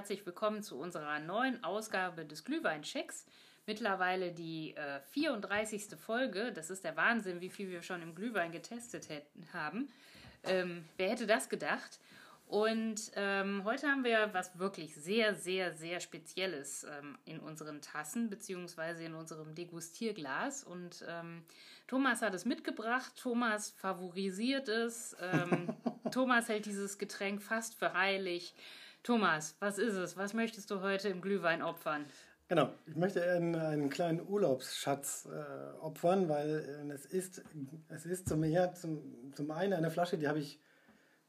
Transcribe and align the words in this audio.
Herzlich 0.00 0.24
willkommen 0.24 0.62
zu 0.62 0.78
unserer 0.78 1.18
neuen 1.18 1.62
Ausgabe 1.62 2.24
des 2.24 2.42
Glühweinchecks. 2.46 3.26
Mittlerweile 3.66 4.32
die 4.32 4.74
äh, 4.74 5.00
34. 5.10 5.88
Folge. 5.98 6.52
Das 6.54 6.70
ist 6.70 6.84
der 6.84 6.96
Wahnsinn, 6.96 7.42
wie 7.42 7.50
viel 7.50 7.68
wir 7.68 7.82
schon 7.82 8.00
im 8.00 8.14
Glühwein 8.14 8.50
getestet 8.50 9.10
hätten, 9.10 9.46
haben. 9.52 9.92
Ähm, 10.44 10.86
wer 10.96 11.10
hätte 11.10 11.26
das 11.26 11.50
gedacht? 11.50 12.00
Und 12.46 13.12
ähm, 13.14 13.62
heute 13.66 13.88
haben 13.88 14.02
wir 14.02 14.30
was 14.32 14.58
wirklich 14.58 14.94
sehr, 14.94 15.34
sehr, 15.34 15.74
sehr 15.74 16.00
Spezielles 16.00 16.84
ähm, 16.84 17.18
in 17.26 17.38
unseren 17.38 17.82
Tassen 17.82 18.30
beziehungsweise 18.30 19.04
in 19.04 19.12
unserem 19.12 19.54
Degustierglas. 19.54 20.64
Und 20.64 21.04
ähm, 21.10 21.44
Thomas 21.88 22.22
hat 22.22 22.32
es 22.32 22.46
mitgebracht. 22.46 23.12
Thomas 23.16 23.68
favorisiert 23.68 24.66
es. 24.70 25.14
Ähm, 25.20 25.74
Thomas 26.10 26.48
hält 26.48 26.64
dieses 26.64 26.96
Getränk 26.96 27.42
fast 27.42 27.78
für 27.78 27.92
heilig. 27.92 28.54
Thomas, 29.02 29.56
was 29.60 29.78
ist 29.78 29.94
es? 29.94 30.16
Was 30.16 30.34
möchtest 30.34 30.70
du 30.70 30.80
heute 30.80 31.08
im 31.08 31.20
Glühwein 31.20 31.62
opfern? 31.62 32.04
Genau, 32.48 32.70
ich 32.86 32.96
möchte 32.96 33.22
einen, 33.22 33.54
einen 33.54 33.90
kleinen 33.90 34.26
Urlaubsschatz 34.28 35.26
äh, 35.26 35.78
opfern, 35.80 36.28
weil 36.28 36.88
äh, 36.88 36.92
es 36.92 37.06
ist, 37.06 37.42
es 37.88 38.04
ist 38.04 38.28
zum, 38.28 38.42
ja, 38.44 38.74
zum, 38.74 39.32
zum 39.34 39.50
einen 39.52 39.72
eine 39.72 39.90
Flasche, 39.90 40.18
die 40.18 40.28
habe 40.28 40.40
ich 40.40 40.58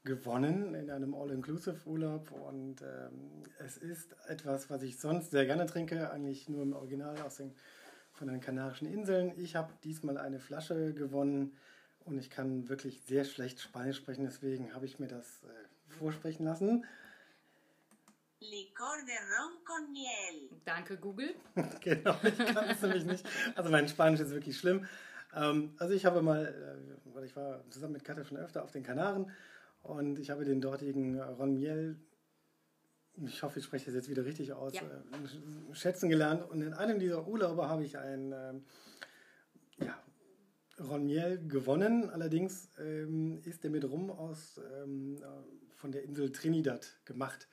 gewonnen 0.04 0.74
in 0.74 0.90
einem 0.90 1.14
All-Inclusive-Urlaub 1.14 2.32
und 2.32 2.82
ähm, 2.82 3.44
es 3.64 3.76
ist 3.76 4.16
etwas, 4.26 4.68
was 4.68 4.82
ich 4.82 4.98
sonst 4.98 5.30
sehr 5.30 5.46
gerne 5.46 5.66
trinke, 5.66 6.10
eigentlich 6.10 6.48
nur 6.48 6.62
im 6.62 6.72
Original 6.72 7.16
aus 7.22 7.36
den, 7.36 7.54
von 8.12 8.26
den 8.26 8.40
Kanarischen 8.40 8.92
Inseln. 8.92 9.32
Ich 9.36 9.54
habe 9.54 9.72
diesmal 9.84 10.18
eine 10.18 10.40
Flasche 10.40 10.92
gewonnen 10.92 11.56
und 12.04 12.18
ich 12.18 12.30
kann 12.30 12.68
wirklich 12.68 13.00
sehr 13.06 13.24
schlecht 13.24 13.60
Spanisch 13.60 13.98
sprechen, 13.98 14.24
deswegen 14.24 14.74
habe 14.74 14.86
ich 14.86 14.98
mir 14.98 15.08
das 15.08 15.44
äh, 15.44 15.92
vorsprechen 15.98 16.44
lassen. 16.44 16.84
Licor 18.50 19.04
de 19.06 19.14
ron 19.32 19.64
con 19.64 19.92
miel. 19.92 20.50
Danke, 20.64 20.96
Google. 20.98 21.34
genau, 21.80 22.16
ich 22.22 22.36
kann 22.38 22.68
es 22.70 22.82
nämlich 22.82 23.04
nicht. 23.04 23.26
Also 23.54 23.70
mein 23.70 23.88
Spanisch 23.88 24.20
ist 24.20 24.30
wirklich 24.30 24.58
schlimm. 24.58 24.86
Ähm, 25.34 25.74
also 25.78 25.94
ich 25.94 26.04
habe 26.04 26.22
mal, 26.22 26.46
äh, 26.46 27.14
weil 27.14 27.24
ich 27.24 27.36
war 27.36 27.62
zusammen 27.70 27.94
mit 27.94 28.04
Katja 28.04 28.24
schon 28.24 28.38
öfter 28.38 28.62
auf 28.64 28.72
den 28.72 28.82
Kanaren 28.82 29.30
und 29.82 30.18
ich 30.18 30.30
habe 30.30 30.44
den 30.44 30.60
dortigen 30.60 31.20
Ron 31.20 31.54
Miel, 31.54 31.98
ich 33.26 33.42
hoffe, 33.42 33.58
ich 33.58 33.64
spreche 33.66 33.86
das 33.86 33.94
jetzt 33.94 34.08
wieder 34.08 34.24
richtig 34.24 34.52
aus, 34.52 34.72
Ja. 34.74 34.82
äh, 34.82 35.74
schätzen 35.74 36.08
gelernt. 36.08 36.48
Und 36.48 36.62
in 36.62 36.72
einem 36.72 36.98
dieser 36.98 37.26
Urlaube 37.26 37.68
habe 37.68 37.84
ich 37.84 37.98
ein 37.98 38.32
ähm, 38.32 38.64
ja, 39.78 39.94
Ron 40.80 41.04
Miel 41.04 41.46
gewonnen. 41.46 42.08
Allerdings 42.10 42.70
ähm, 42.78 43.40
ist 43.44 43.64
der 43.64 43.70
mit 43.70 43.84
Rum 43.84 44.10
aus, 44.10 44.60
ähm, 44.82 45.16
äh, 45.22 45.76
von 45.76 45.92
der 45.92 46.04
Insel 46.04 46.32
Trinidad 46.32 46.96
gemacht. 47.04 47.48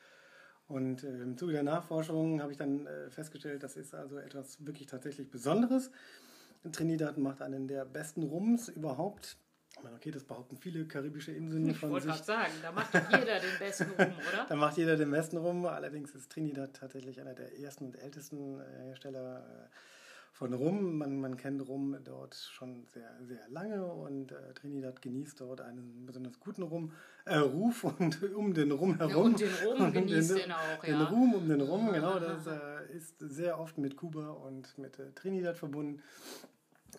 Und 0.70 1.03
äh, 1.03 1.22
im 1.23 1.36
Zuge 1.38 1.52
der 1.53 1.64
Nachforschung 1.64 2.42
habe 2.42 2.52
ich 2.52 2.58
dann 2.58 2.86
äh, 2.86 3.09
festgestellt, 3.09 3.64
das 3.64 3.75
ist 3.75 3.94
also 3.94 4.17
etwas 4.17 4.66
wirklich 4.66 4.88
tatsächlich 4.88 5.30
Besonderes. 5.30 5.92
Trinidad 6.72 7.17
macht 7.17 7.42
einen 7.42 7.67
der 7.67 7.86
besten 7.86 8.23
Rums 8.23 8.70
überhaupt. 8.70 9.38
Ich 9.76 9.84
meine, 9.84 9.95
okay, 9.95 10.11
das 10.11 10.23
behaupten 10.26 10.58
viele 10.58 10.86
karibische 10.86 11.31
Inseln 11.31 11.70
Ich 11.70 11.78
von 11.78 11.89
wollte 11.89 12.08
sich. 12.08 12.26
gerade 12.26 12.26
sagen, 12.26 12.53
da 12.61 12.72
macht 12.72 12.94
doch 12.94 13.09
jeder 13.11 13.39
den 13.39 13.58
besten 13.59 13.84
rum, 13.98 14.14
oder? 14.34 14.45
Da 14.48 14.56
macht 14.56 14.78
jeder 14.78 14.95
den 14.95 15.09
besten 15.09 15.38
rum. 15.38 15.66
Allerdings 15.66 16.14
ist 16.16 16.31
Trinidad 16.31 16.73
tatsächlich 16.73 17.20
einer 17.20 17.33
der 17.33 17.58
ersten 17.59 17.86
und 17.86 17.95
ältesten 17.98 18.59
äh, 18.59 18.64
Hersteller 18.88 19.39
äh, 19.39 19.70
von 20.31 20.53
Rum. 20.53 20.97
Man, 20.97 21.19
man 21.19 21.38
kennt 21.38 21.67
Rum 21.67 21.97
dort 22.03 22.35
schon 22.35 22.85
sehr, 22.88 23.11
sehr 23.22 23.47
lange 23.49 23.86
und 23.86 24.31
äh, 24.31 24.54
Trinidad 24.54 25.02
genießt 25.02 25.42
dort 25.42 25.61
einen 25.61 26.05
besonders 26.05 26.39
guten 26.39 26.64
Rum, 26.64 26.92
äh, 27.26 27.37
Ruf 27.37 27.83
und 27.83 28.23
um 28.33 28.54
den 28.54 28.71
Rum 28.71 28.98
herum. 28.98 29.26
und 29.26 29.39
den 29.39 29.49
Rum 29.65 29.81
Und 29.86 29.93
genießt 29.93 30.37
den 30.37 30.52
auch, 30.52 30.83
Den 30.83 30.93
ja. 30.93 31.05
Ruhm 31.05 31.33
um 31.33 31.48
den 31.48 31.61
Rum, 31.61 31.92
genau. 31.92 32.20
Das 32.20 32.48
äh, 32.48 32.95
ist 32.95 33.15
sehr 33.20 33.59
oft 33.59 33.77
mit 33.77 33.95
Kuba 33.98 34.30
und 34.30 34.77
mit 34.77 34.98
äh, 34.99 35.11
Trinidad 35.14 35.58
verbunden. 35.58 36.02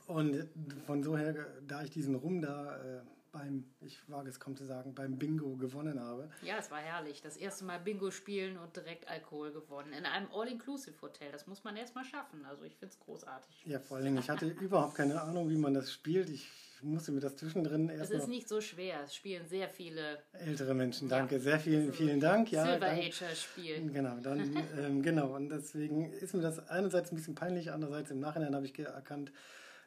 Und 0.06 0.48
von 0.86 1.02
so 1.02 1.16
her, 1.16 1.34
da 1.66 1.82
ich 1.82 1.90
diesen 1.90 2.14
Rum 2.14 2.40
da 2.40 2.76
äh, 2.76 3.00
beim, 3.32 3.64
ich 3.80 3.98
wage 4.08 4.28
es 4.28 4.40
kaum 4.40 4.56
zu 4.56 4.64
sagen, 4.64 4.94
beim 4.94 5.18
Bingo 5.18 5.56
gewonnen 5.56 6.00
habe, 6.00 6.28
Ja, 6.42 6.56
es 6.58 6.70
war 6.70 6.78
herrlich. 6.78 7.22
Das 7.22 7.36
erste 7.36 7.64
Mal 7.64 7.78
Bingo 7.78 8.10
spielen 8.10 8.58
und 8.58 8.76
direkt 8.76 9.08
Alkohol 9.08 9.52
gewonnen. 9.52 9.92
In 9.92 10.04
einem 10.04 10.28
All-Inclusive-Hotel. 10.32 11.32
Das 11.32 11.46
muss 11.46 11.64
man 11.64 11.76
erst 11.76 11.94
mal 11.94 12.04
schaffen. 12.04 12.44
Also 12.44 12.64
ich 12.64 12.76
finde 12.76 12.94
es 12.94 13.00
großartig. 13.00 13.64
Ja, 13.66 13.78
vor 13.78 13.96
allen 13.96 14.06
Dingen, 14.06 14.18
ich 14.18 14.30
hatte 14.30 14.46
überhaupt 14.46 14.94
keine 14.94 15.20
Ahnung, 15.20 15.50
wie 15.50 15.56
man 15.56 15.74
das 15.74 15.92
spielt. 15.92 16.28
Ich 16.30 16.48
musste 16.82 17.12
mir 17.12 17.20
das 17.20 17.36
zwischendrin 17.36 17.88
Es 17.90 18.00
erst 18.00 18.12
ist 18.12 18.20
noch 18.20 18.28
nicht 18.28 18.48
so 18.48 18.60
schwer. 18.60 19.02
Es 19.04 19.14
spielen 19.14 19.46
sehr 19.48 19.68
viele 19.68 20.18
ältere 20.32 20.74
Menschen. 20.74 21.08
Ja. 21.08 21.18
Danke, 21.18 21.38
sehr 21.40 21.60
vielen, 21.60 21.92
vielen 21.92 22.20
Dank. 22.20 22.50
Ja, 22.50 22.64
Silver 22.64 22.90
Ager 22.90 23.34
spielen. 23.34 23.92
Genau, 23.92 24.16
dann, 24.22 24.56
ähm, 24.78 25.02
genau. 25.02 25.34
Und 25.34 25.50
deswegen 25.50 26.12
ist 26.12 26.34
mir 26.34 26.42
das 26.42 26.68
einerseits 26.68 27.12
ein 27.12 27.16
bisschen 27.16 27.34
peinlich, 27.34 27.70
andererseits 27.72 28.10
im 28.10 28.20
Nachhinein 28.20 28.54
habe 28.54 28.66
ich 28.66 28.78
erkannt, 28.78 29.32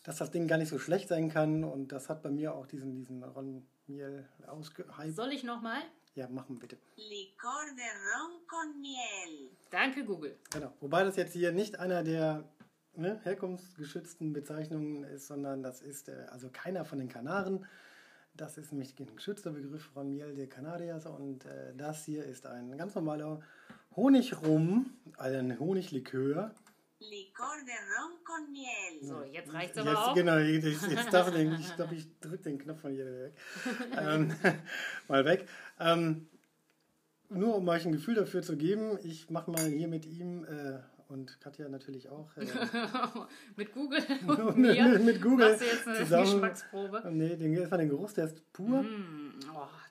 dass 0.03 0.18
das 0.18 0.31
Ding 0.31 0.47
gar 0.47 0.58
nicht 0.58 0.69
so 0.69 0.80
schlecht 0.80 1.08
sein 1.08 1.30
kann. 1.30 1.64
Und 1.64 1.91
das 1.91 2.09
hat 2.09 2.22
bei 2.22 2.30
mir 2.30 2.53
auch 2.53 2.68
diesen, 2.68 2.96
diesen 2.96 3.24
Ron 3.24 3.66
Miel 3.88 4.25
ausgehypt. 4.47 5.16
Soll 5.16 5.31
ich 5.31 5.44
nochmal? 5.44 5.81
Ja, 6.16 6.28
machen 6.30 6.59
bitte. 6.59 6.78
Licor 6.96 7.66
de 7.75 7.84
ron 7.84 8.46
con 8.47 8.80
miel. 8.80 9.50
Danke, 9.72 10.06
Google. 10.06 10.38
Genau. 10.52 10.72
Wobei 10.80 11.03
das 11.03 11.16
jetzt 11.16 11.34
hier 11.34 11.52
nicht 11.52 11.80
einer 11.80 12.03
der 12.03 12.44
ne, 12.96 13.19
herkunftsgeschützten 13.24 14.31
Bezeichnungen 14.31 15.03
ist, 15.06 15.25
sondern 15.25 15.63
das 15.63 15.81
ist 15.81 16.09
äh, 16.09 16.28
also 16.30 16.50
keiner 16.52 16.86
von 16.86 17.00
den 17.00 17.09
Kanaren. 17.09 17.66
Das 18.36 18.58
ist 18.58 18.72
nämlich 18.72 18.97
ein 19.00 19.16
geschützter 19.16 19.52
Begriff 19.52 19.90
von 19.94 20.09
Miel 20.12 20.36
de 20.36 20.46
Canarias 20.46 21.08
und 21.08 21.46
äh, 21.46 21.74
das 21.75 22.06
hier 22.06 22.25
ist 22.25 22.46
ein 22.46 22.78
ganz 22.78 22.94
normaler 22.94 23.42
Honigrum, 23.96 24.94
also 25.18 25.38
ein 25.38 25.59
Honiglikör. 25.59 26.52
Licor 27.09 27.58
de 27.66 27.74
ron 27.94 28.24
con 28.24 28.52
miel. 28.52 29.08
So, 29.08 29.24
jetzt 29.24 29.53
reicht's 29.53 29.78
aber 29.78 29.90
Jetzt, 29.91 30.00
auch. 30.00 30.14
genau, 30.16 30.38
jetzt, 30.38 30.66
jetzt 30.66 31.14
darf 31.14 31.36
ich, 31.36 31.59
ich 31.59 31.75
glaube, 31.75 31.96
ich 31.96 32.19
drücke 32.19 32.44
den 32.44 32.59
Knopf 32.59 32.81
von 32.81 32.91
hier 32.94 33.06
weg. 33.06 33.34
ähm, 34.00 34.34
mal 35.08 35.25
weg. 35.25 35.47
Ähm, 35.80 36.28
nur 37.30 37.56
um 37.56 37.68
euch 37.68 37.86
ein 37.86 37.92
Gefühl 37.92 38.16
dafür 38.16 38.42
zu 38.42 38.56
geben, 38.58 38.97
ich 39.03 39.30
mache 39.30 39.50
mal 39.52 39.66
hier 39.66 39.88
mit 39.88 40.06
ihm 40.06 40.46
äh, 40.46 40.80
und 41.08 41.40
Katja 41.42 41.68
natürlich 41.69 42.09
auch. 42.09 42.36
Äh, 42.38 42.46
Mit 43.56 43.74
Google 43.74 44.02
und 44.28 44.58
mir. 44.58 45.00
mit, 45.00 45.22
Google 45.22 45.50
Machst 45.50 45.62
du 45.62 45.66
jetzt 45.66 45.88
eine 45.88 45.97
zusammen. 45.97 46.24
Geschmacksprobe? 46.24 47.03
Nee, 47.12 47.36
den, 47.36 47.53
erstmal 47.53 47.80
den 47.80 47.90
Geruch, 47.90 48.12
der 48.13 48.25
ist 48.25 48.53
pur. 48.53 48.84
Mm, 48.84 49.22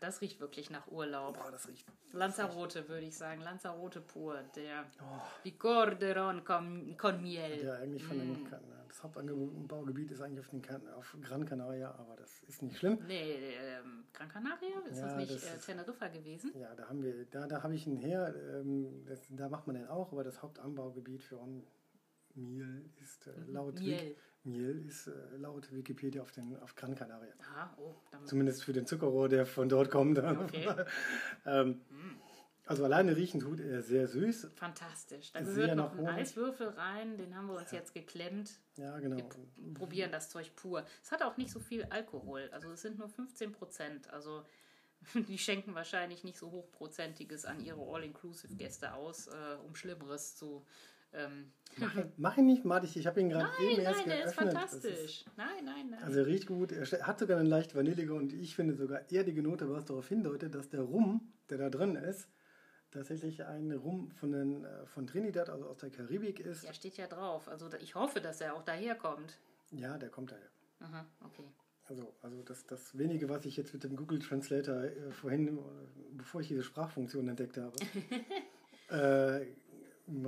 das 0.02 0.20
riecht 0.20 0.40
wirklich 0.40 0.70
nach 0.70 0.86
Urlaub. 0.88 1.36
Boah, 1.38 1.50
das 1.50 1.68
riecht. 1.68 1.86
Lanzarote, 2.12 2.88
würde 2.88 3.06
ich 3.06 3.16
sagen. 3.16 3.40
Lanzarote 3.40 4.00
pur. 4.00 4.42
Der 4.56 4.84
Oh. 5.00 5.90
De 5.94 6.12
Ron 6.18 6.44
con, 6.44 6.96
con 6.96 7.22
miel. 7.22 7.62
Ja, 7.64 7.74
eigentlich 7.74 8.04
von 8.04 8.16
Mm. 8.16 8.20
den, 8.20 8.48
das 8.88 9.02
Hauptanbaugebiet 9.02 10.10
ist 10.10 10.20
eigentlich 10.20 10.40
auf, 10.40 10.50
den 10.50 10.88
auf 10.90 11.16
Gran 11.22 11.46
Canaria, 11.46 11.90
aber 11.94 12.16
das 12.16 12.42
ist 12.42 12.62
nicht 12.62 12.76
schlimm. 12.76 12.98
Nee, 13.06 13.54
ähm, 13.56 14.04
Gran 14.12 14.28
Canaria? 14.28 14.80
Ist 14.90 14.98
Ja, 14.98 15.06
das 15.06 15.16
nicht 15.16 15.34
das 15.34 15.44
äh, 15.44 15.58
Teneriffa 15.58 16.08
gewesen? 16.08 16.52
Ja, 16.54 16.74
da 16.74 16.88
haben 16.88 17.02
wir, 17.02 17.24
da, 17.26 17.46
da 17.46 17.62
habe 17.62 17.74
ich 17.74 17.86
ihn 17.86 17.96
her. 17.96 18.34
Ähm, 18.54 19.04
das, 19.06 19.20
da 19.30 19.48
macht 19.48 19.66
man 19.66 19.76
den 19.76 19.86
auch, 19.86 20.12
aber 20.12 20.24
das 20.24 20.42
Hauptanbaugebiet 20.42 21.22
für 21.22 21.38
On 21.40 21.64
Miel 22.34 22.90
ist 23.00 23.26
äh, 23.28 23.32
laut 23.46 23.78
Miel. 23.78 24.16
Miel 24.44 24.84
ist 24.86 25.06
äh, 25.06 25.12
laut 25.36 25.72
Wikipedia 25.72 26.22
auf 26.22 26.32
den 26.32 26.56
auf 26.60 26.74
Gran 26.74 26.94
Canaria. 26.94 27.32
Aha, 27.40 27.74
oh, 27.78 27.94
Zumindest 28.24 28.64
für 28.64 28.72
den 28.72 28.86
Zuckerrohr, 28.86 29.28
der 29.28 29.46
von 29.46 29.68
dort 29.68 29.90
kommt. 29.90 30.18
Okay. 30.18 30.68
ähm, 31.46 31.80
also 32.66 32.84
alleine 32.84 33.16
riechen 33.16 33.40
tut 33.40 33.60
er 33.60 33.82
sehr 33.82 34.06
süß. 34.06 34.50
fantastisch. 34.54 35.32
Da 35.32 35.44
Sehr 35.44 35.74
gehört 35.74 35.76
noch 35.76 35.96
ein. 35.98 36.06
Eiswürfel 36.06 36.68
rein, 36.68 37.16
den 37.18 37.34
haben 37.36 37.46
wir 37.48 37.54
uns 37.56 37.70
jetzt 37.72 37.92
geklemmt. 37.92 38.50
Ja, 38.76 38.98
genau. 39.00 39.16
Wir 39.16 39.24
pr- 39.24 39.74
probieren 39.74 40.12
das 40.12 40.30
Zeug 40.30 40.54
pur. 40.56 40.84
Es 41.02 41.10
hat 41.12 41.22
auch 41.22 41.36
nicht 41.36 41.50
so 41.50 41.58
viel 41.60 41.84
Alkohol, 41.84 42.48
also 42.52 42.70
es 42.72 42.82
sind 42.82 42.98
nur 42.98 43.08
15 43.08 43.52
Prozent. 43.52 44.10
Also 44.10 44.44
die 45.28 45.38
schenken 45.38 45.74
wahrscheinlich 45.74 46.22
nicht 46.24 46.38
so 46.38 46.50
hochprozentiges 46.52 47.44
an 47.44 47.60
ihre 47.60 47.80
All-Inclusive-Gäste 47.80 48.94
aus, 48.94 49.26
äh, 49.26 49.56
um 49.66 49.74
Schlimmeres 49.74 50.36
zu. 50.36 50.64
Ähm, 51.12 51.52
Mach, 51.76 51.96
mach 52.16 52.36
ihn 52.36 52.46
nicht 52.46 52.64
madig. 52.64 52.96
Ich 52.96 53.06
habe 53.06 53.20
ihn 53.20 53.30
gerade 53.30 53.50
eben 53.60 53.76
nein, 53.76 53.86
erst 53.86 54.00
nein, 54.00 54.08
der 54.08 54.24
ist 54.26 54.36
geöffnet. 54.36 54.54
Fantastisch. 54.54 55.24
Nein, 55.36 55.64
nein, 55.64 55.90
nein. 55.90 56.02
Also 56.02 56.20
er 56.20 56.26
riecht 56.26 56.46
gut, 56.46 56.72
er 56.72 56.86
hat 57.06 57.18
sogar 57.18 57.38
eine 57.38 57.48
leicht 57.48 57.74
vanillige 57.74 58.12
und 58.14 58.32
ich 58.32 58.54
finde 58.54 58.74
sogar 58.74 59.10
erdige 59.10 59.42
Note, 59.42 59.70
was 59.70 59.84
darauf 59.84 60.08
hindeutet, 60.08 60.54
dass 60.54 60.68
der 60.68 60.82
Rum, 60.82 61.32
der 61.48 61.58
da 61.58 61.70
drin 61.70 61.96
ist, 61.96 62.28
tatsächlich 62.90 63.44
ein 63.44 63.72
Rum 63.72 64.10
von, 64.10 64.32
den, 64.32 64.64
äh, 64.64 64.86
von 64.86 65.06
Trinidad, 65.06 65.48
also 65.48 65.66
aus 65.66 65.78
der 65.78 65.90
Karibik 65.90 66.40
ist. 66.40 66.64
ja, 66.64 66.74
steht 66.74 66.98
ja 66.98 67.06
drauf. 67.06 67.48
Also 67.48 67.70
ich 67.80 67.94
hoffe, 67.94 68.20
dass 68.20 68.40
er 68.40 68.54
auch 68.54 68.62
daherkommt. 68.62 69.38
Ja, 69.70 69.96
der 69.96 70.10
kommt 70.10 70.32
daher. 70.32 70.50
Aha, 70.80 71.06
okay. 71.24 71.44
Also, 71.88 72.14
also 72.22 72.42
das, 72.42 72.66
das 72.66 72.96
wenige, 72.96 73.28
was 73.28 73.44
ich 73.44 73.56
jetzt 73.56 73.72
mit 73.72 73.82
dem 73.82 73.96
Google 73.96 74.18
Translator 74.18 74.84
äh, 74.84 75.10
vorhin, 75.10 75.58
äh, 75.58 75.60
bevor 76.12 76.42
ich 76.42 76.48
diese 76.48 76.62
Sprachfunktion 76.62 77.28
entdeckt 77.28 77.56
habe, 77.56 77.76
äh, 78.90 79.46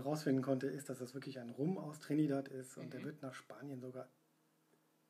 rausfinden 0.04 0.42
konnte, 0.42 0.66
ist, 0.66 0.88
dass 0.88 0.98
das 0.98 1.14
wirklich 1.14 1.38
ein 1.38 1.50
Rum 1.50 1.78
aus 1.78 1.98
Trinidad 2.00 2.48
ist 2.48 2.76
und 2.76 2.92
der 2.92 3.02
wird 3.04 3.22
nach 3.22 3.34
Spanien 3.34 3.80
sogar 3.80 4.08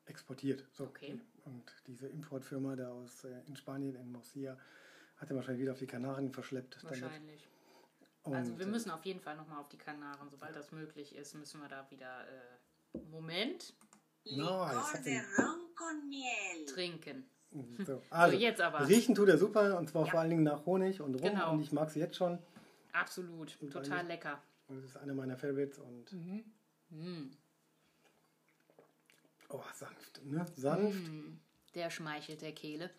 exportiert. 0.05 0.65
So. 0.73 0.85
Okay. 0.85 1.19
Und 1.45 1.63
diese 1.87 2.07
Importfirma 2.07 2.75
da 2.75 2.89
aus 2.91 3.23
äh, 3.23 3.41
in 3.47 3.55
Spanien, 3.55 3.95
in 3.95 4.11
Murcia, 4.11 4.57
hat 5.17 5.29
er 5.29 5.35
wahrscheinlich 5.35 5.61
wieder 5.61 5.71
auf 5.73 5.79
die 5.79 5.87
Kanaren 5.87 6.31
verschleppt. 6.31 6.77
damit. 6.83 7.01
Wahrscheinlich. 7.01 7.47
Also 8.23 8.57
wir 8.57 8.65
äh, 8.65 8.69
müssen 8.69 8.89
auf 8.91 9.05
jeden 9.05 9.19
Fall 9.19 9.35
nochmal 9.35 9.59
auf 9.59 9.69
die 9.69 9.77
Kanaren, 9.77 10.29
sobald 10.29 10.55
das 10.55 10.71
möglich 10.71 11.15
ist, 11.15 11.35
müssen 11.35 11.61
wir 11.61 11.69
da 11.69 11.89
wieder 11.91 12.27
äh, 12.27 12.97
Moment 13.11 13.73
miel. 16.07 16.65
trinken. 16.67 17.25
So, 17.85 18.01
also, 18.09 18.35
jetzt 18.35 18.59
aber. 18.59 18.85
Riechen 18.85 19.15
tut 19.15 19.29
er 19.29 19.37
super 19.37 19.77
und 19.77 19.87
zwar 19.87 20.03
Ja. 20.05 20.11
vor 20.11 20.19
allen 20.19 20.29
Dingen 20.29 20.43
nach 20.43 20.65
Honig 20.65 20.99
und 20.99 21.15
Rum 21.15 21.21
Genau. 21.21 21.53
und 21.53 21.61
ich 21.61 21.71
mag 21.71 21.89
sie 21.89 22.01
jetzt 22.01 22.17
schon. 22.17 22.37
Absolut, 22.91 23.57
total 23.71 24.05
lecker. 24.07 24.41
Und 24.67 24.77
das 24.77 24.85
ist 24.91 24.97
eine 24.97 25.13
meiner 25.13 25.37
Favorites 25.37 25.77
und 25.79 26.11
Mm. 26.89 27.31
oh, 29.49 29.63
sanft, 29.73 30.23
ne? 30.23 30.45
Sanft. 30.55 31.07
Mm. 31.09 31.39
Der 31.73 31.89
schmeichelt 31.89 32.41
der 32.41 32.53
Kehle. 32.53 32.89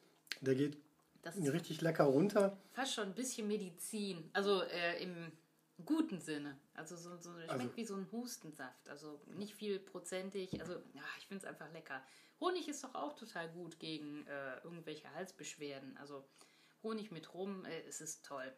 Der 0.41 0.55
geht 0.55 0.77
richtig 1.25 1.81
lecker 1.81 2.05
runter. 2.05 2.57
fast 2.73 2.95
schon 2.95 3.05
ein 3.09 3.15
bisschen 3.15 3.49
Medizin. 3.49 4.29
Also 4.33 4.63
äh, 4.63 5.03
im 5.03 5.33
guten 5.85 6.21
Sinne. 6.21 6.57
Also 6.75 6.97
so, 6.97 7.17
so 7.17 7.33
schmeckt 7.33 7.51
Also- 7.51 7.77
wie 7.77 7.85
so 7.85 7.97
ein 7.97 8.07
Hustensaft. 8.13 8.89
Also 8.89 9.21
nicht 9.37 9.55
viel 9.55 9.79
prozentig. 9.79 10.61
Also 10.61 10.75
ja, 10.95 11.03
ich 11.19 11.27
finde 11.27 11.45
es 11.45 11.49
einfach 11.49 11.73
lecker. 11.73 12.03
Honig 12.41 12.69
ist 12.69 12.85
doch 12.85 12.95
auch 12.95 13.15
total 13.17 13.49
gut 13.51 13.79
gegen 13.81 14.27
äh, 14.27 14.59
irgendwelche 14.63 15.11
Halsbeschwerden. 15.15 15.97
Also 15.97 16.25
Honig 16.83 17.11
mit 17.11 17.33
Rum, 17.35 17.65
äh, 17.65 17.81
es 17.89 18.01
ist 18.01 18.25
toll. 18.25 18.53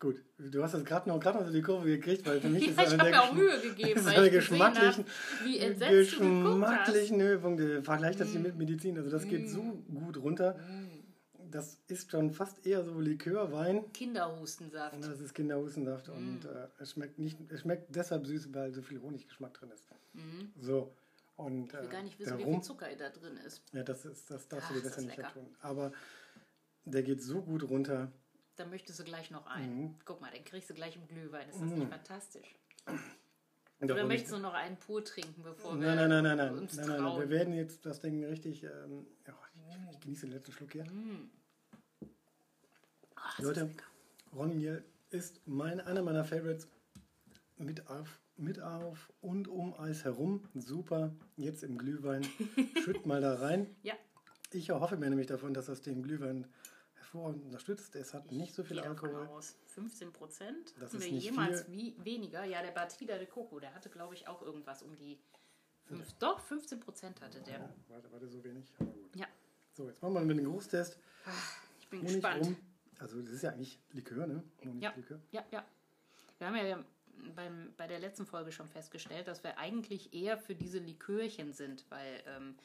Gut, 0.00 0.24
du 0.38 0.62
hast 0.62 0.72
jetzt 0.72 0.86
gerade 0.86 1.08
noch, 1.10 1.20
grad 1.20 1.34
noch 1.34 1.44
so 1.46 1.52
die 1.52 1.60
Kurve 1.60 1.86
gekriegt, 1.86 2.26
weil 2.26 2.40
für 2.40 2.48
mich 2.48 2.66
ist 2.68 2.76
Ja, 2.78 2.84
ich 2.84 2.92
eine 2.94 2.98
habe 3.02 3.10
der 3.10 3.20
mir 3.20 3.22
auch 3.22 3.32
Mühe 3.34 3.60
gegeben, 3.62 3.78
weil 3.78 3.88
ich 3.94 3.94
gesehen 3.94 4.16
habe, 4.16 4.30
geschmacklichen, 4.30 5.04
wie 5.44 5.60
hast. 5.60 5.78
geschmacklichen 5.90 7.20
Höhepunkte. 7.22 7.82
Vergleich 7.82 8.16
das 8.16 8.28
Mm. 8.28 8.32
hier 8.32 8.40
mit 8.40 8.56
Medizin. 8.56 8.96
Also 8.96 9.10
das 9.10 9.28
geht 9.28 9.48
so 9.50 9.60
gut 9.94 10.16
runter. 10.16 10.58
Das 11.50 11.78
ist 11.88 12.10
schon 12.10 12.30
fast 12.32 12.64
eher 12.64 12.84
so 12.84 12.98
Likör, 13.00 13.52
Wein. 13.52 13.92
Kinderhustensaft. 13.92 14.94
Und 14.94 15.04
das 15.04 15.20
ist 15.20 15.34
Kinderhustensaft 15.34 16.08
und 16.08 16.44
äh, 16.44 16.68
es 16.78 16.92
schmeckt 16.92 17.18
nicht, 17.18 17.36
es 17.50 17.60
schmeckt 17.62 17.94
deshalb 17.94 18.24
süß, 18.26 18.54
weil 18.54 18.72
so 18.72 18.82
viel 18.82 19.02
Honiggeschmack 19.02 19.52
drin 19.54 19.70
ist. 19.74 19.84
So. 20.60 20.94
Und, 21.36 21.72
Ich 21.74 21.80
will 21.80 21.88
gar 21.88 22.02
nicht 22.02 22.18
wissen, 22.18 22.38
der 22.38 22.46
wie 22.46 22.52
viel 22.52 22.62
Zucker 22.62 22.86
da 22.98 23.08
drin 23.08 23.36
ist. 23.46 23.62
ja, 23.72 23.82
das 23.82 24.04
ist, 24.04 24.30
das 24.30 24.46
darfst 24.48 24.66
Ach, 24.70 24.74
du 24.74 24.74
dir 24.74 24.78
ist 24.80 24.84
besser 24.84 24.96
das 24.96 25.04
nicht 25.06 25.16
lecker. 25.16 25.32
tun. 25.32 25.46
Aber 25.60 25.92
der 26.84 27.02
geht 27.02 27.22
so 27.22 27.42
gut 27.42 27.68
runter. 27.68 28.12
Da 28.60 28.66
möchtest 28.66 29.00
du 29.00 29.04
gleich 29.04 29.30
noch 29.30 29.46
ein. 29.46 29.74
Mhm. 29.74 29.94
Guck 30.04 30.20
mal, 30.20 30.30
den 30.30 30.44
kriegst 30.44 30.68
du 30.68 30.74
gleich 30.74 30.94
im 30.94 31.06
Glühwein. 31.08 31.48
Ist 31.48 31.62
das 31.62 31.70
nicht 31.70 31.88
fantastisch? 31.88 32.54
Der 33.80 33.94
Oder 33.94 34.04
möchtest 34.04 34.34
du 34.34 34.38
noch 34.38 34.52
einen 34.52 34.76
pur 34.76 35.02
trinken, 35.02 35.42
bevor 35.42 35.80
wir 35.80 35.86
Nein, 35.86 35.96
nein, 35.96 36.08
nein, 36.10 36.24
nein, 36.24 36.36
nein. 36.36 36.58
uns 36.58 36.76
nein, 36.76 36.86
nein, 36.86 37.02
nein. 37.02 37.20
Wir 37.20 37.30
werden 37.30 37.54
jetzt 37.54 37.86
das 37.86 38.00
Ding 38.00 38.22
richtig. 38.22 38.64
Ähm, 38.64 39.06
ja, 39.26 39.32
ich, 39.54 39.94
ich 39.94 40.00
genieße 40.00 40.26
den 40.26 40.32
letzten 40.32 40.52
Schluck 40.52 40.72
hier. 40.72 40.84
Ach, 43.14 43.36
das 43.38 43.46
Leute, 43.46 43.60
ist 43.60 43.66
lecker. 43.68 43.86
Ron 44.36 44.54
Miel 44.54 44.84
ist 45.08 45.40
mein, 45.46 45.80
einer 45.80 46.02
meiner 46.02 46.24
Favorites. 46.24 46.68
Mit 47.56 47.88
auf, 47.88 48.20
mit 48.36 48.60
auf 48.60 49.10
und 49.22 49.48
um 49.48 49.72
Eis 49.80 50.04
herum. 50.04 50.46
Super. 50.54 51.14
Jetzt 51.38 51.62
im 51.62 51.78
Glühwein. 51.78 52.26
Schütt 52.84 53.06
mal 53.06 53.22
da 53.22 53.36
rein. 53.36 53.74
Ja, 53.82 53.94
Ich 54.52 54.68
erhoffe 54.68 54.98
mir 54.98 55.08
nämlich 55.08 55.28
davon, 55.28 55.54
dass 55.54 55.64
das 55.64 55.80
den 55.80 56.02
Glühwein 56.02 56.46
hervorragend 57.12 57.44
unterstützt. 57.44 57.94
Es 57.96 58.14
hat 58.14 58.30
nicht 58.32 58.54
so 58.54 58.62
viel 58.62 58.80
Alkohol. 58.80 59.26
aus. 59.28 59.56
15 59.66 60.12
Prozent? 60.12 60.74
Das 60.78 60.88
Hatten 60.90 60.96
ist 60.98 61.04
wir 61.04 61.12
nicht 61.12 61.24
jemals 61.24 61.62
viel. 61.62 61.74
wie, 61.98 62.04
weniger? 62.04 62.44
Ja, 62.44 62.62
der 62.62 62.70
Batida 62.70 63.18
de 63.18 63.26
Coco, 63.26 63.58
der 63.60 63.74
hatte, 63.74 63.90
glaube 63.90 64.14
ich, 64.14 64.28
auch 64.28 64.42
irgendwas 64.42 64.82
um 64.82 64.96
die. 64.96 65.18
Fünf, 65.86 66.12
Doch, 66.20 66.38
15 66.40 66.78
Prozent 66.80 67.20
hatte 67.20 67.40
der. 67.40 67.58
Ja, 67.58 67.74
warte, 67.88 68.12
warte, 68.12 68.28
so 68.28 68.42
wenig. 68.44 68.72
Aber 68.78 68.90
gut. 68.92 69.16
Ja, 69.16 69.26
So, 69.72 69.88
jetzt 69.88 70.00
machen 70.02 70.14
wir 70.14 70.20
mit 70.22 70.38
dem 70.38 70.44
Großtest. 70.46 70.98
ich 71.80 71.88
bin 71.88 72.00
Honig 72.00 72.12
gespannt. 72.14 72.44
rum. 72.46 72.56
Also, 73.00 73.20
das 73.22 73.32
ist 73.32 73.42
ja 73.42 73.50
eigentlich 73.50 73.80
Likör, 73.92 74.26
ne? 74.26 74.42
Ja. 74.62 74.90
Honiglikör. 74.90 75.20
Ja, 75.32 75.44
ja. 75.50 75.64
Wir 76.38 76.46
haben 76.46 76.56
ja 76.56 76.84
beim, 77.34 77.72
bei 77.76 77.86
der 77.88 77.98
letzten 77.98 78.24
Folge 78.24 78.52
schon 78.52 78.68
festgestellt, 78.68 79.26
dass 79.26 79.42
wir 79.42 79.58
eigentlich 79.58 80.14
eher 80.14 80.38
für 80.38 80.54
diese 80.54 80.78
Likörchen 80.78 81.52
sind, 81.52 81.84
weil 81.90 82.22
ähm, 82.26 82.56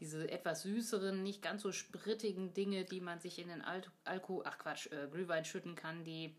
diese 0.00 0.30
etwas 0.30 0.62
süßeren, 0.62 1.22
nicht 1.22 1.42
ganz 1.42 1.62
so 1.62 1.72
sprittigen 1.72 2.54
Dinge, 2.54 2.84
die 2.84 3.00
man 3.00 3.20
sich 3.20 3.38
in 3.38 3.48
den 3.48 3.62
Al 3.62 3.82
Alko, 4.04 4.42
ach 4.44 4.58
Quatsch, 4.58 4.90
äh, 4.92 5.08
Glühwein 5.10 5.44
schütten 5.44 5.74
kann, 5.74 6.04
die 6.04 6.34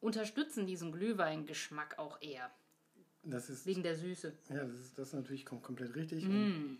unterstützen 0.00 0.66
diesen 0.66 0.92
Glühweingeschmack 0.92 1.98
auch 1.98 2.20
eher, 2.20 2.50
ist, 3.24 3.66
wegen 3.66 3.82
der 3.82 3.96
Süße. 3.96 4.32
ja, 4.50 4.64
das 4.64 4.78
ist, 4.78 4.98
das 4.98 5.08
ist 5.08 5.14
natürlich 5.14 5.44
kom 5.44 5.60
komplett 5.62 5.94
richtig. 5.96 6.24
Mm. 6.24 6.76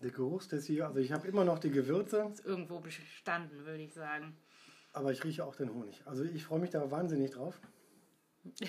Der 0.00 0.10
Geruchstest 0.10 0.66
hier, 0.66 0.86
also 0.86 0.98
ich 0.98 1.12
habe 1.12 1.28
immer 1.28 1.44
noch 1.44 1.58
die 1.58 1.70
Gewürze, 1.70 2.28
Ist 2.32 2.44
irgendwo 2.44 2.80
bestanden, 2.80 3.64
würde 3.64 3.82
ich 3.82 3.94
sagen. 3.94 4.36
aber 4.92 5.12
ich 5.12 5.22
rieche 5.24 5.44
auch 5.44 5.54
den 5.54 5.72
Honig. 5.72 6.02
Also 6.04 6.24
ich 6.24 6.44
freue 6.44 6.58
mich 6.58 6.70
da 6.70 6.90
wahnsinnig 6.90 7.30
drauf. 7.30 7.60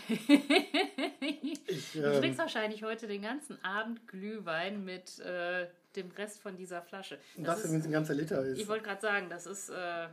Ich, 1.67 1.93
Du 1.93 1.99
ähm, 2.03 2.19
trinkst 2.21 2.39
wahrscheinlich 2.39 2.83
heute 2.83 3.07
den 3.07 3.23
ganzen 3.23 3.61
Abend 3.63 4.07
Glühwein 4.07 4.85
mit 4.85 5.19
äh, 5.19 5.67
dem 5.95 6.11
Rest 6.11 6.39
von 6.41 6.55
dieser 6.57 6.81
Flasche. 6.81 7.19
und 7.37 7.43
Das 7.45 7.63
ist- 7.63 7.71
wenn 7.71 7.79
es 7.79 7.85
ein 7.85 7.91
ganzer 7.91 8.13
Liter 8.13 8.43
ist. 8.45 8.59
Ich 8.59 8.67
wollte 8.67 8.85
gerade 8.85 9.01
sagen, 9.01 9.29
das 9.29 9.45
ist 9.45 9.69
äh, 9.69 10.07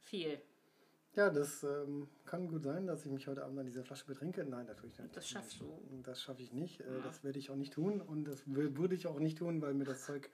viel. 0.00 0.40
Ja, 1.14 1.28
das 1.28 1.62
ähm, 1.62 2.08
kann 2.24 2.48
gut 2.48 2.62
sein, 2.62 2.86
dass 2.86 3.04
ich 3.04 3.10
mich 3.12 3.26
heute 3.26 3.44
Abend 3.44 3.58
an 3.58 3.66
dieser 3.66 3.84
Flasche 3.84 4.06
betrinke. 4.06 4.44
Nein, 4.44 4.66
das 4.66 4.78
tue 4.78 4.88
ich 4.88 4.98
nicht. 4.98 5.14
Das 5.14 5.28
schaffst 5.28 5.60
du. 5.60 5.78
Das 6.02 6.22
schaffe 6.22 6.40
ich 6.42 6.52
nicht. 6.52 6.80
Äh, 6.80 6.84
Ja. 6.84 7.00
Das 7.04 7.22
werde 7.22 7.38
ich 7.38 7.50
auch 7.50 7.56
nicht 7.56 7.74
tun. 7.74 8.00
Und 8.00 8.24
das 8.24 8.40
wür- 8.46 8.76
würde 8.78 8.94
ich 8.94 9.06
auch 9.06 9.18
nicht 9.18 9.36
tun, 9.38 9.60
weil 9.60 9.74
mir 9.74 9.84
das 9.84 10.06
Zeug 10.06 10.30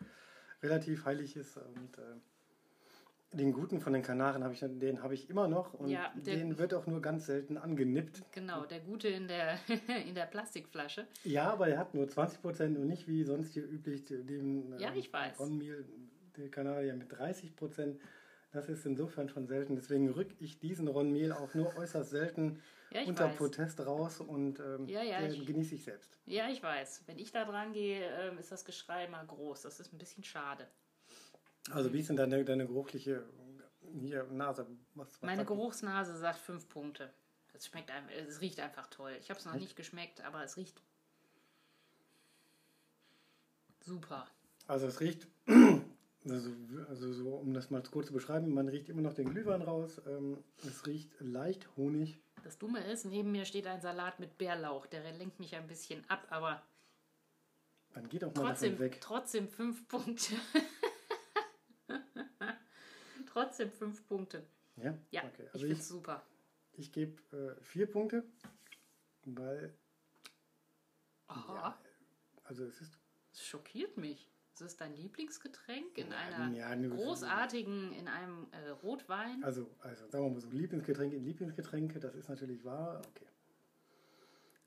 relativ 0.62 1.04
heilig 1.04 1.34
ist. 1.36 1.56
Und 1.56 1.98
äh, 1.98 2.02
den 3.32 3.52
guten 3.52 3.80
von 3.80 3.92
den 3.92 4.02
Kanaren 4.02 4.42
habe 4.42 4.54
ich, 4.54 4.60
den 4.60 5.02
habe 5.02 5.14
ich 5.14 5.28
immer 5.28 5.48
noch. 5.48 5.74
Und 5.74 5.90
Ja, 5.90 6.12
der- 6.16 6.36
den 6.36 6.58
wird 6.58 6.72
auch 6.72 6.86
nur 6.86 7.02
ganz 7.02 7.26
selten 7.26 7.58
angenippt. 7.58 8.22
Genau, 8.32 8.64
der 8.64 8.80
gute 8.80 9.08
in 9.08 9.28
der, 9.28 9.58
in 10.08 10.14
der 10.14 10.26
Plastikflasche. 10.26 11.06
Ja, 11.24 11.52
aber 11.52 11.68
er 11.68 11.78
hat 11.78 11.94
nur 11.94 12.08
20 12.08 12.40
Prozent 12.40 12.78
und 12.78 12.86
nicht 12.88 13.06
wie 13.06 13.24
sonst 13.24 13.52
hier 13.52 13.64
üblich 13.68 14.04
dem 14.06 14.78
Ja, 14.78 14.94
ich 14.94 15.12
weiß. 15.12 15.38
Ronmehl, 15.38 15.84
der 16.36 16.50
Kanadier 16.50 16.94
mit 16.94 17.12
30 17.12 17.54
Prozent. 17.54 18.00
Das 18.50 18.70
ist 18.70 18.86
insofern 18.86 19.28
schon 19.28 19.46
selten. 19.46 19.76
Deswegen 19.76 20.08
rück 20.08 20.30
ich 20.40 20.58
diesen 20.58 20.88
Ronmehl 20.88 21.32
auch 21.32 21.52
nur 21.54 21.76
äußerst 21.76 22.08
selten 22.10 22.62
Ja, 22.90 23.02
unter 23.02 23.26
weiß. 23.26 23.36
Protest 23.36 23.84
raus 23.84 24.20
und 24.22 24.58
ähm, 24.58 24.88
Ja, 24.88 25.02
ja, 25.02 25.20
den 25.20 25.32
ich- 25.32 25.44
genieße 25.46 25.74
ich 25.74 25.84
selbst. 25.84 26.16
Ja, 26.24 26.48
ich 26.48 26.62
weiß. 26.62 27.02
Wenn 27.06 27.18
ich 27.18 27.30
da 27.30 27.44
dran 27.44 27.74
gehe, 27.74 28.00
ähm, 28.22 28.38
ist 28.38 28.50
das 28.50 28.64
Geschrei 28.64 29.06
mal 29.08 29.26
groß. 29.26 29.60
Das 29.62 29.80
ist 29.80 29.92
ein 29.92 29.98
bisschen 29.98 30.24
schade. 30.24 30.66
Also 31.70 31.92
wie 31.92 32.00
ist 32.00 32.08
denn 32.08 32.16
deine, 32.16 32.44
deine 32.44 32.66
geruchliche 32.66 33.24
hier, 34.00 34.24
Nase? 34.24 34.66
Was, 34.94 35.08
was 35.08 35.22
Meine 35.22 35.38
sagt? 35.38 35.48
Geruchsnase 35.48 36.16
sagt 36.16 36.38
fünf 36.38 36.68
Punkte. 36.68 37.12
Es 37.52 37.66
schmeckt 37.66 37.90
einfach, 37.90 38.10
es 38.12 38.40
riecht 38.40 38.60
einfach 38.60 38.86
toll. 38.88 39.16
Ich 39.20 39.30
habe 39.30 39.40
es 39.40 39.46
noch 39.46 39.54
nicht 39.54 39.74
geschmeckt, 39.74 40.20
aber 40.20 40.44
es 40.44 40.56
riecht 40.56 40.80
super. 43.80 44.28
Also 44.66 44.86
es 44.86 45.00
riecht, 45.00 45.26
also, 46.28 46.50
also 46.88 47.12
so, 47.12 47.30
um 47.30 47.54
das 47.54 47.70
mal 47.70 47.82
kurz 47.82 48.08
zu 48.08 48.12
beschreiben, 48.12 48.52
man 48.52 48.68
riecht 48.68 48.88
immer 48.88 49.02
noch 49.02 49.14
den 49.14 49.30
Glühwein 49.30 49.62
raus. 49.62 50.00
Ähm, 50.06 50.44
es 50.66 50.86
riecht 50.86 51.10
leicht 51.20 51.68
Honig. 51.76 52.20
Das 52.44 52.58
Dumme 52.58 52.84
ist, 52.84 53.04
neben 53.06 53.32
mir 53.32 53.44
steht 53.44 53.66
ein 53.66 53.80
Salat 53.80 54.20
mit 54.20 54.38
Bärlauch. 54.38 54.86
Der 54.86 55.10
lenkt 55.12 55.40
mich 55.40 55.56
ein 55.56 55.66
bisschen 55.66 56.08
ab, 56.08 56.26
aber 56.30 56.62
Dann 57.94 58.08
geht 58.08 58.22
auch 58.22 58.34
mal 58.34 58.48
trotzdem, 58.50 58.72
davon 58.72 58.84
weg. 58.84 59.00
trotzdem 59.00 59.48
fünf 59.48 59.88
Punkte. 59.88 60.34
trotzdem 63.28 63.70
fünf 63.70 64.06
Punkte. 64.06 64.42
Ja, 64.76 64.96
Ja, 65.10 65.22
okay. 65.24 65.44
ich 65.46 65.52
Also 65.54 65.58
finde 65.60 65.72
ich, 65.74 65.80
es 65.80 65.88
super. 65.88 66.22
ich 66.72 66.92
gebe 66.92 67.56
äh, 67.58 67.62
vier 67.62 67.86
Punkte, 67.90 68.24
weil 69.24 69.72
Aha, 71.28 71.54
ja, 71.54 71.78
also 72.44 72.64
es 72.64 72.80
ist 72.80 72.96
das 73.32 73.44
schockiert 73.46 73.96
mich. 73.96 74.26
Das 74.58 74.72
ist 74.72 74.80
dein 74.80 74.92
Lieblingsgetränk 74.96 75.96
in 75.98 76.10
Ja, 76.10 76.16
einer 76.16 76.56
ja, 76.56 76.74
nur- 76.74 76.96
großartigen, 76.96 77.92
in 77.92 78.08
einem 78.08 78.48
äh, 78.50 78.70
Rotwein. 78.70 79.44
Also, 79.44 79.70
also 79.78 80.08
sagen 80.08 80.24
wir 80.24 80.30
mal 80.30 80.40
so, 80.40 80.50
Lieblingsgetränke 80.50 81.14
in 81.16 81.24
Lieblingsgetränke, 81.24 82.00
das 82.00 82.16
ist 82.16 82.28
natürlich 82.28 82.64
wahr. 82.64 83.00
Okay. 83.10 83.26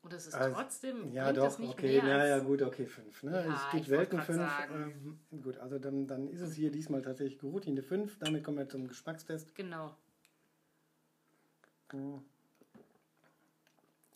Und 0.02 0.12
es 0.12 0.26
ist 0.26 0.34
Also, 0.34 0.56
trotzdem, 0.56 1.12
Ja, 1.12 1.32
doch, 1.32 1.58
okay, 1.60 2.02
naja, 2.02 2.40
gut, 2.40 2.60
okay, 2.60 2.86
fünf. 2.86 3.22
Ne? 3.22 3.30
Ja, 3.46 3.54
es 3.54 3.86
gibt 3.86 4.10
grad 4.10 4.24
fünf. 4.24 4.50
Ähm, 4.72 5.20
gut, 5.42 5.58
also 5.58 5.78
dann, 5.78 6.08
dann 6.08 6.28
ist 6.28 6.40
es 6.40 6.54
hier 6.54 6.72
diesmal 6.72 7.02
tatsächlich 7.02 7.38
geruht, 7.38 7.68
eine 7.68 7.82
fünf. 7.82 8.18
Damit 8.18 8.42
kommen 8.42 8.58
wir 8.58 8.68
zum 8.68 8.88
Geschmackstest. 8.88 9.54
Genau. 9.54 9.94
Mm. 11.92 12.18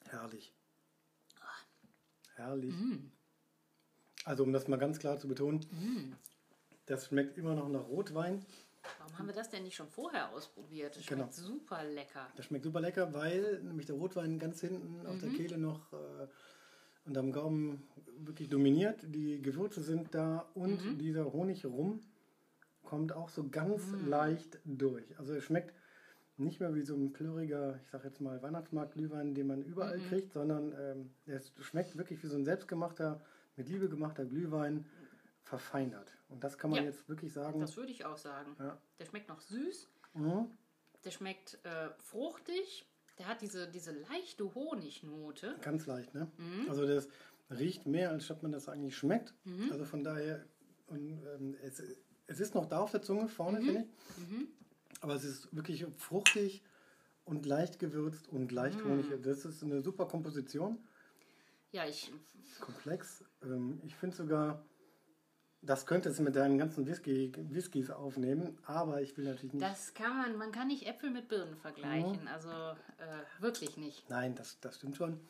Herrlich. 0.09 0.53
Herrlich. 2.35 2.75
Mm. 2.75 3.11
Also, 4.25 4.43
um 4.43 4.53
das 4.53 4.67
mal 4.67 4.79
ganz 4.79 4.99
klar 4.99 5.19
zu 5.19 5.29
betonen, 5.29 5.61
Mm. 5.71 6.15
das 6.87 7.07
schmeckt 7.07 7.39
immer 7.39 7.55
noch 7.55 7.69
nach 7.69 7.87
Rotwein. 7.87 8.45
Warum 8.99 9.19
haben 9.19 9.27
wir 9.27 9.35
das 9.35 9.51
denn 9.51 9.63
nicht 9.63 9.77
schon 9.77 9.89
vorher 9.89 10.31
ausprobiert? 10.31 10.97
Das 10.97 11.05
schmeckt 11.05 11.35
Genau. 11.35 11.49
super 11.49 11.85
lecker. 11.85 12.29
Das 12.37 12.47
schmeckt 12.47 12.65
super 12.65 12.81
lecker, 12.81 13.13
weil 13.13 13.63
nämlich 13.63 13.87
der 13.87 13.97
Rotwein 13.97 14.39
ganz 14.39 14.61
hinten 14.61 15.07
auf 15.07 15.19
der 15.19 15.31
Mhm. 15.31 15.35
Kehle 15.35 15.59
noch 15.59 15.93
äh, 15.93 16.27
und 17.05 17.17
am 17.17 17.33
Gaumen 17.33 17.83
wirklich 18.19 18.49
dominiert. 18.49 19.01
Die 19.07 19.41
Gewürze 19.41 19.83
sind 19.83 20.15
da 20.15 20.49
und 20.55 20.85
Mhm. 20.87 20.99
dieser 20.99 21.33
Honig 21.33 21.65
rum 21.65 22.01
kommt 22.85 23.13
auch 23.13 23.29
so 23.29 23.49
ganz 23.49 23.93
Mhm. 23.93 24.09
leicht 24.09 24.59
durch. 24.65 25.19
Also 25.19 25.35
es 25.35 25.45
schmeckt 25.45 25.75
nicht 26.39 26.61
mehr 26.61 26.75
wie 26.75 26.83
so 26.83 26.95
ein 26.95 27.13
plöriger, 27.13 27.79
ich 27.83 27.89
sag 27.89 28.05
jetzt 28.05 28.21
mal 28.21 28.43
Weihnachtsmarkt-Glühwein, 28.43 29.35
den 29.35 29.47
man 29.47 29.63
überall 29.63 29.99
Mhm. 29.99 30.05
kriegt, 30.05 30.33
sondern 30.33 30.75
ähm, 30.79 31.11
es 31.27 31.53
schmeckt 31.61 31.97
wirklich 31.97 32.23
wie 32.23 32.27
so 32.29 32.37
ein 32.37 32.45
selbstgemachter, 32.45 33.21
mit 33.57 33.69
Liebe 33.71 33.89
gemachter 33.89 34.27
Glühwein 34.27 34.85
verfeinert. 35.47 36.13
Und 36.29 36.43
das 36.43 36.59
kann 36.59 36.71
man 36.71 36.81
Ja. 36.81 36.87
jetzt 36.87 37.09
wirklich 37.09 37.33
sagen. 37.33 37.61
Das 37.61 37.77
würde 37.77 37.93
ich 37.93 38.05
auch 38.05 38.17
sagen. 38.17 38.57
Ja. 38.59 38.77
Der 38.99 39.07
schmeckt 39.07 39.29
noch 39.29 39.41
süß, 39.41 39.89
Mhm. 40.15 40.51
der 41.05 41.11
schmeckt 41.13 41.59
äh, 41.65 41.91
fruchtig, 41.99 42.85
der 43.19 43.29
hat 43.29 43.41
diese, 43.43 43.69
diese 43.69 43.93
leichte 43.93 44.53
Honignote. 44.55 45.57
Ganz 45.63 45.87
leicht, 45.87 46.15
ne? 46.15 46.31
Mhm. 46.37 46.69
Also 46.69 46.85
das 46.87 47.09
riecht 47.49 47.87
mehr, 47.87 48.11
als 48.11 48.25
statt 48.25 48.43
man 48.43 48.51
das 48.53 48.69
eigentlich 48.69 48.97
schmeckt. 48.97 49.33
Also 49.71 49.85
von 49.85 50.03
daher, 50.03 50.45
und, 50.89 51.23
ähm, 51.37 51.57
es, 51.63 51.81
es 52.27 52.41
ist 52.41 52.55
noch 52.55 52.67
da 52.67 52.81
auf 52.81 52.91
der 52.91 53.03
Zunge 53.03 53.29
vorne, 53.29 53.59
finde 53.63 53.83
ich. 53.83 54.29
Mhm. 54.29 54.49
Aber 55.01 55.15
es 55.15 55.23
ist 55.25 55.55
wirklich 55.55 55.87
fruchtig 55.97 56.63
und 57.25 57.47
leicht 57.47 57.79
gewürzt 57.79 58.29
und 58.29 58.51
leicht 58.51 58.85
Mhm. 58.85 58.91
Honig. 58.91 59.23
Das 59.23 59.45
ist 59.45 59.63
eine 59.63 59.81
super 59.81 60.07
Komposition. 60.07 60.79
Ja, 61.71 61.87
ich. 61.87 62.13
Komplex. 62.61 63.25
Ähm, 63.43 63.81
ich 63.85 63.95
finde 63.95 64.17
sogar, 64.17 64.65
das 65.67 65.85
könntest 65.87 66.19
du 66.19 66.23
mit 66.23 66.37
deinen 66.37 66.59
ganzen 66.59 66.87
Whisky, 66.87 67.33
Whiskys 67.51 67.91
aufnehmen, 67.91 68.57
aber 68.65 69.03
ich 69.03 69.17
will 69.17 69.25
natürlich 69.25 69.53
nicht. 69.53 69.63
Das 69.65 69.93
kann 69.95 70.17
man, 70.17 70.37
man 70.37 70.53
kann 70.53 70.69
nicht 70.69 70.87
Äpfel 70.87 71.11
mit 71.11 71.29
Birnen 71.29 71.57
vergleichen. 71.57 72.29
Also 72.29 72.49
äh, 72.49 73.43
wirklich 73.43 73.77
nicht. 73.77 74.09
Nein, 74.09 74.35
das, 74.35 74.59
das 74.61 74.77
stimmt 74.77 74.97
schon. 74.97 75.21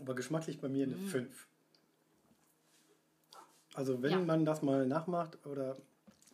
Aber 0.00 0.14
geschmacklich 0.14 0.60
bei 0.60 0.68
mir 0.68 0.86
eine 0.86 0.96
Mhm. 0.96 1.06
5. 1.06 1.46
Also 3.74 4.02
wenn 4.02 4.10
Ja. 4.12 4.18
man 4.18 4.44
das 4.44 4.62
mal 4.62 4.86
nachmacht 4.86 5.44
oder 5.46 5.76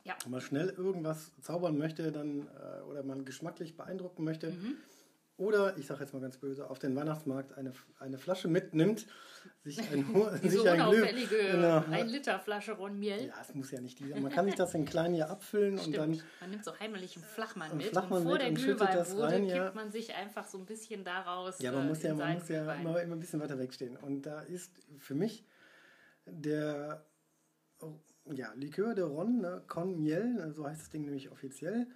Ja. 0.04 0.16
mal 0.26 0.40
schnell 0.40 0.70
irgendwas 0.70 1.30
zaubern 1.42 1.76
möchte, 1.78 2.10
dann 2.10 2.48
äh, 2.48 2.80
oder 2.82 3.02
man 3.02 3.24
geschmacklich 3.24 3.76
beeindrucken 3.76 4.24
möchte, 4.24 4.50
Mhm. 4.50 4.76
Oder 5.38 5.78
ich 5.78 5.86
sage 5.86 6.00
jetzt 6.00 6.12
mal 6.12 6.20
ganz 6.20 6.36
böse, 6.36 6.68
auf 6.68 6.78
den 6.80 6.94
Weihnachtsmarkt 6.96 7.56
eine, 7.56 7.72
eine 8.00 8.18
Flasche 8.18 8.48
mitnimmt, 8.48 9.06
sich 9.62 9.78
ein, 9.78 10.04
sich 10.42 10.68
ein 10.68 10.80
Glüh- 10.80 10.98
unauffällige 10.98 11.36
Genau. 11.52 11.84
1 11.90 12.10
Liter 12.12 12.40
Flasche 12.40 12.72
Ronmiel. 12.72 13.28
Ja, 13.28 13.34
es 13.40 13.54
muss 13.54 13.70
ja 13.70 13.80
nicht 13.80 14.00
die 14.00 14.08
sein. 14.08 14.20
Man 14.22 14.32
kann 14.32 14.46
sich 14.46 14.56
das 14.56 14.74
in 14.74 14.84
klein 14.84 15.14
hier 15.14 15.30
abfüllen 15.30 15.78
und 15.78 15.96
dann 15.96 16.14
Stimmt. 16.14 16.30
man 16.40 16.50
nimmt 16.50 16.64
so 16.64 16.78
heimlich 16.78 17.16
einen 17.16 17.24
Flachmann 17.24 17.70
Einen 17.70 17.78
mit 17.78 17.86
Flachmann 17.86 18.18
und 18.18 18.24
vor 18.24 18.32
mit 18.32 18.42
der 18.42 18.48
und 18.48 18.58
schüttet 18.58 18.78
Glühwein 18.78 18.96
das 18.96 19.14
wurde, 19.16 19.22
rein, 19.28 19.46
ja. 19.46 19.64
kippt 19.64 19.74
man 19.76 19.92
sich 19.92 20.14
einfach 20.14 20.46
so 20.46 20.58
ein 20.58 20.66
bisschen 20.66 21.04
daraus 21.04 21.60
Ja, 21.60 21.70
man 21.72 21.86
äh, 21.86 21.88
muss 21.88 22.02
ja, 22.02 22.14
man 22.14 22.34
muss 22.34 22.48
ja 22.48 22.74
immer, 22.74 23.00
immer 23.00 23.14
ein 23.16 23.20
bisschen 23.20 23.40
weiter 23.40 23.58
wegstehen. 23.58 23.96
Und 23.96 24.22
da 24.22 24.40
ist 24.40 24.72
für 24.98 25.14
mich 25.14 25.46
der 26.26 27.04
ja, 28.34 28.52
Likör 28.54 28.94
de 28.94 29.04
Ron, 29.04 29.40
ne, 29.40 29.62
Con 29.66 29.96
Miel, 29.96 30.34
ne, 30.34 30.52
so 30.52 30.66
heißt 30.66 30.80
das 30.80 30.90
Ding 30.90 31.04
nämlich 31.04 31.30
offiziell. 31.30 31.86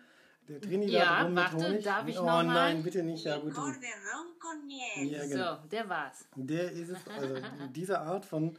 Der 0.48 0.60
Trinidad 0.60 0.92
Ja, 0.92 1.22
Rum 1.22 1.34
mit 1.34 1.44
warte, 1.44 1.56
Honig. 1.56 1.84
darf 1.84 2.08
ich 2.08 2.18
oh 2.18 2.22
noch 2.26 2.32
mal? 2.32 2.44
nein, 2.44 2.82
bitte 2.82 3.02
nicht. 3.02 3.24
Ja, 3.24 3.38
gut. 3.38 3.54
Ja, 3.56 5.24
genau. 5.26 5.56
So, 5.62 5.68
der 5.68 5.88
war's. 5.88 6.26
Der 6.34 6.72
ist 6.72 6.88
es, 6.90 6.98
also 7.08 7.36
diese 7.74 8.00
Art 8.00 8.24
von 8.24 8.56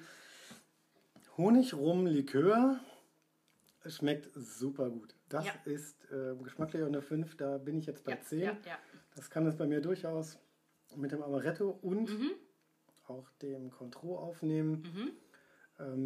Honig-Rum-Likör 1.37 2.79
schmeckt 3.87 4.29
super 4.35 4.89
gut. 4.89 5.13
Das 5.29 5.45
Ja. 5.45 5.53
ist 5.65 6.05
äh, 6.11 6.35
geschmacklich 6.41 6.83
eine 6.83 7.01
5, 7.01 7.35
da 7.35 7.57
bin 7.57 7.77
ich 7.77 7.85
jetzt 7.85 8.03
bei 8.05 8.11
Ja, 8.13 8.21
10. 8.21 8.39
ja, 8.39 8.45
ja. 8.65 8.77
Das 9.15 9.29
kann 9.29 9.45
es 9.45 9.57
bei 9.57 9.67
mir 9.67 9.81
durchaus 9.81 10.37
mit 10.95 11.11
dem 11.11 11.21
Amaretto 11.21 11.69
und 11.81 12.09
Mhm. 12.09 12.31
auch 13.07 13.29
dem 13.41 13.71
Contro 13.71 14.17
aufnehmen. 14.17 14.83
Ähm, 14.95 15.11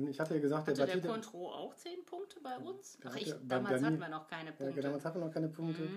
ich 0.10 0.20
hatte 0.20 0.36
ja 0.36 0.40
gesagt, 0.40 0.68
Hatte 0.68 0.74
der 0.74 0.86
der 0.86 0.94
Batida. 0.96 1.14
Contro 1.14 1.52
auch 1.52 1.76
10 1.76 2.06
Punkte 2.06 2.40
bei 2.42 2.58
uns? 2.58 2.98
Der 2.98 3.12
Ach, 3.12 3.16
ich, 3.18 3.34
damals 3.44 3.84
hatten 3.84 4.00
wir 4.00 4.10
noch 4.10 4.28
keine 4.28 4.50
Ja, 4.52 4.56
Punkte. 4.56 4.82
damals 4.82 5.06
hatten 5.06 5.20
wir 5.20 5.26
noch 5.26 5.34
keine 5.34 5.50
Punkte. 5.50 5.90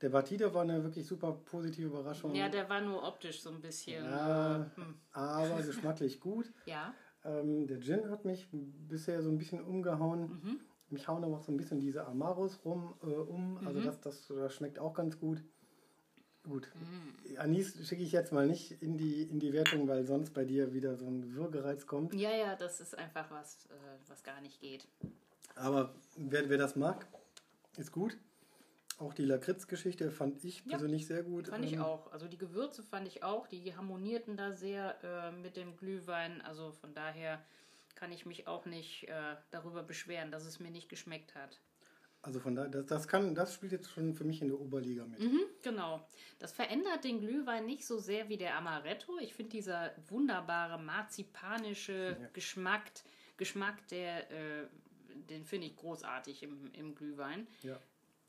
Der 0.00 0.08
Batida 0.10 0.52
war 0.54 0.62
eine 0.62 0.82
wirklich 0.82 1.06
super 1.06 1.32
positive 1.32 1.88
Überraschung. 1.88 2.34
Ja, 2.34 2.48
der 2.48 2.68
war 2.68 2.80
nur 2.80 3.02
optisch 3.06 3.42
so 3.42 3.50
ein 3.50 3.60
bisschen. 3.60 4.04
Ja, 4.04 4.56
äh, 4.56 4.64
hm. 4.76 4.94
aber 5.12 5.62
geschmacklich 5.62 6.20
gut. 6.20 6.52
ja. 6.66 6.94
Ähm, 7.24 7.66
der 7.66 7.80
Gin 7.80 8.08
hat 8.10 8.24
mich 8.24 8.48
bisher 8.52 9.22
so 9.22 9.30
ein 9.30 9.38
bisschen 9.38 9.60
umgehauen. 9.62 10.40
Mhm. 10.42 10.60
Mich 10.90 11.06
hauen 11.08 11.24
aber 11.24 11.36
auch 11.36 11.42
so 11.42 11.52
ein 11.52 11.56
bisschen 11.56 11.80
diese 11.80 12.06
Amaros 12.06 12.64
rum 12.64 12.94
äh, 13.02 13.06
um. 13.06 13.60
Mhm. 13.60 13.66
Also 13.66 13.80
das, 13.80 14.00
das, 14.00 14.28
das 14.28 14.54
schmeckt 14.54 14.78
auch 14.78 14.94
ganz 14.94 15.18
gut. 15.18 15.42
Gut. 16.48 16.70
Mhm. 16.74 17.36
Anis 17.38 17.86
schicke 17.86 18.02
ich 18.02 18.12
jetzt 18.12 18.32
mal 18.32 18.46
nicht 18.46 18.80
in 18.82 18.96
die, 18.96 19.22
in 19.22 19.38
die 19.38 19.52
Wertung, 19.52 19.86
weil 19.86 20.04
sonst 20.06 20.32
bei 20.32 20.44
dir 20.44 20.72
wieder 20.72 20.96
so 20.96 21.06
ein 21.06 21.34
Würgereiz 21.34 21.86
kommt. 21.86 22.14
ja, 22.14 22.30
ja, 22.34 22.56
das 22.56 22.80
ist 22.80 22.96
einfach 22.96 23.30
was, 23.30 23.66
äh, 23.66 23.74
was 24.08 24.22
gar 24.22 24.40
nicht 24.40 24.60
geht. 24.60 24.88
Aber 25.54 25.94
wer, 26.16 26.48
wer 26.48 26.58
das 26.58 26.74
mag, 26.76 27.06
ist 27.76 27.92
gut. 27.92 28.16
Auch 28.98 29.14
die 29.14 29.24
Lakritz-Geschichte 29.24 30.10
fand 30.10 30.42
ich 30.44 30.60
Ja, 30.64 30.70
persönlich 30.70 31.06
sehr 31.06 31.22
gut. 31.22 31.48
Fand 31.48 31.64
ich 31.64 31.74
Ähm, 31.74 31.82
auch. 31.82 32.10
Also 32.12 32.26
die 32.26 32.38
Gewürze 32.38 32.82
fand 32.82 33.06
ich 33.06 33.22
auch. 33.22 33.46
Die 33.46 33.76
harmonierten 33.76 34.36
da 34.36 34.52
sehr 34.52 34.96
äh, 35.04 35.30
mit 35.32 35.56
dem 35.56 35.76
Glühwein. 35.76 36.40
Also 36.40 36.72
von 36.72 36.94
daher 36.94 37.40
kann 37.94 38.10
ich 38.10 38.26
mich 38.26 38.48
auch 38.48 38.64
nicht 38.64 39.04
äh, 39.08 39.36
darüber 39.50 39.82
beschweren, 39.82 40.30
dass 40.32 40.44
es 40.46 40.58
mir 40.58 40.70
nicht 40.70 40.88
geschmeckt 40.88 41.34
hat. 41.36 41.60
Also 42.22 42.40
von 42.40 42.54
daher, 42.54 42.68
das, 42.68 42.86
das, 42.86 43.08
kann, 43.08 43.34
das 43.34 43.54
spielt 43.54 43.72
jetzt 43.72 43.90
schon 43.90 44.12
für 44.14 44.24
mich 44.24 44.42
in 44.42 44.48
der 44.48 44.60
Oberliga 44.60 45.04
mit. 45.06 45.20
Mhm, 45.20 45.40
genau. 45.62 46.06
Das 46.38 46.52
verändert 46.52 47.04
den 47.04 47.20
Glühwein 47.20 47.64
nicht 47.64 47.86
so 47.86 47.98
sehr 47.98 48.28
wie 48.28 48.36
der 48.36 48.56
Amaretto. 48.56 49.18
Ich 49.18 49.34
finde 49.34 49.50
dieser 49.50 49.92
wunderbare 50.08 50.82
marzipanische 50.82 52.16
Ja. 52.20 52.28
Geschmack, 52.32 52.90
Geschmack, 53.36 53.86
der, 53.88 54.30
äh, 54.30 54.66
den 55.30 55.44
finde 55.44 55.68
ich 55.68 55.76
großartig 55.76 56.42
im, 56.42 56.72
im 56.74 56.94
Glühwein. 56.94 57.46
Ja. 57.62 57.78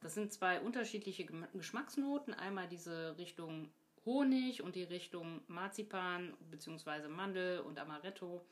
Das 0.01 0.13
sind 0.13 0.31
zwei 0.31 0.61
unterschiedliche 0.61 1.25
Geschmacksnoten. 1.53 2.33
Einmal 2.33 2.67
diese 2.67 3.17
Richtung 3.17 3.69
Honig 4.05 4.61
und 4.61 4.75
die 4.75 4.83
Richtung 4.83 5.41
Marzipan 5.47 6.33
bzw. 6.51 7.07
Mandel 7.09 7.59
und 7.59 7.77
Amaretto. 7.79 8.45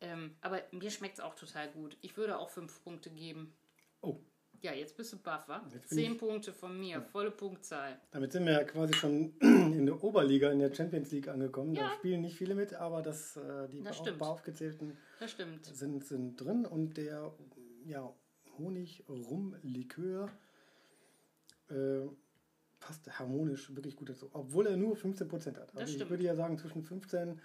Ähm, 0.00 0.34
aber 0.40 0.62
mir 0.72 0.90
schmeckt 0.90 1.14
es 1.18 1.20
auch 1.24 1.34
total 1.34 1.70
gut. 1.70 1.96
Ich 2.00 2.16
würde 2.16 2.38
auch 2.38 2.50
fünf 2.50 2.82
Punkte 2.82 3.10
geben. 3.10 3.54
Oh, 4.00 4.20
Ja, 4.64 4.72
jetzt 4.72 4.96
bist 4.96 5.12
du 5.12 5.18
baff, 5.18 5.46
wa? 5.46 5.62
Zehn 5.88 6.16
Punkte 6.16 6.50
von 6.50 6.80
mir, 6.80 7.02
volle 7.02 7.30
Punktzahl. 7.30 8.00
damit 8.10 8.32
sind 8.32 8.46
wir 8.46 8.52
ja 8.54 8.64
quasi 8.64 8.94
schon 8.94 9.34
in 9.40 9.84
der 9.84 10.02
Oberliga, 10.02 10.50
in 10.50 10.58
der 10.58 10.74
Champions 10.74 11.10
League 11.10 11.28
angekommen. 11.28 11.74
Da 11.74 11.82
Ja. 11.82 11.92
spielen 11.98 12.22
nicht 12.22 12.38
viele 12.38 12.54
mit, 12.54 12.72
aber 12.72 13.02
das, 13.02 13.36
äh, 13.36 13.68
die 13.68 13.82
Das 13.82 14.02
paar, 14.02 14.30
aufgezählten 14.30 14.96
sind, 15.70 16.02
sind 16.06 16.40
drin. 16.40 16.64
Und 16.64 16.96
der 16.96 17.30
ja, 17.84 18.10
Honig-Rum-Likör 18.56 20.30
äh, 21.68 22.08
passt 22.80 23.18
harmonisch 23.18 23.74
wirklich 23.76 23.96
gut 23.96 24.08
dazu. 24.08 24.30
Obwohl 24.32 24.66
er 24.66 24.78
nur 24.78 24.96
15% 24.96 25.58
hat. 25.58 25.76
Also 25.76 25.94
ich 25.94 26.08
würde 26.08 26.24
ja 26.24 26.34
sagen, 26.34 26.56
zwischen 26.56 26.82
15, 26.82 27.38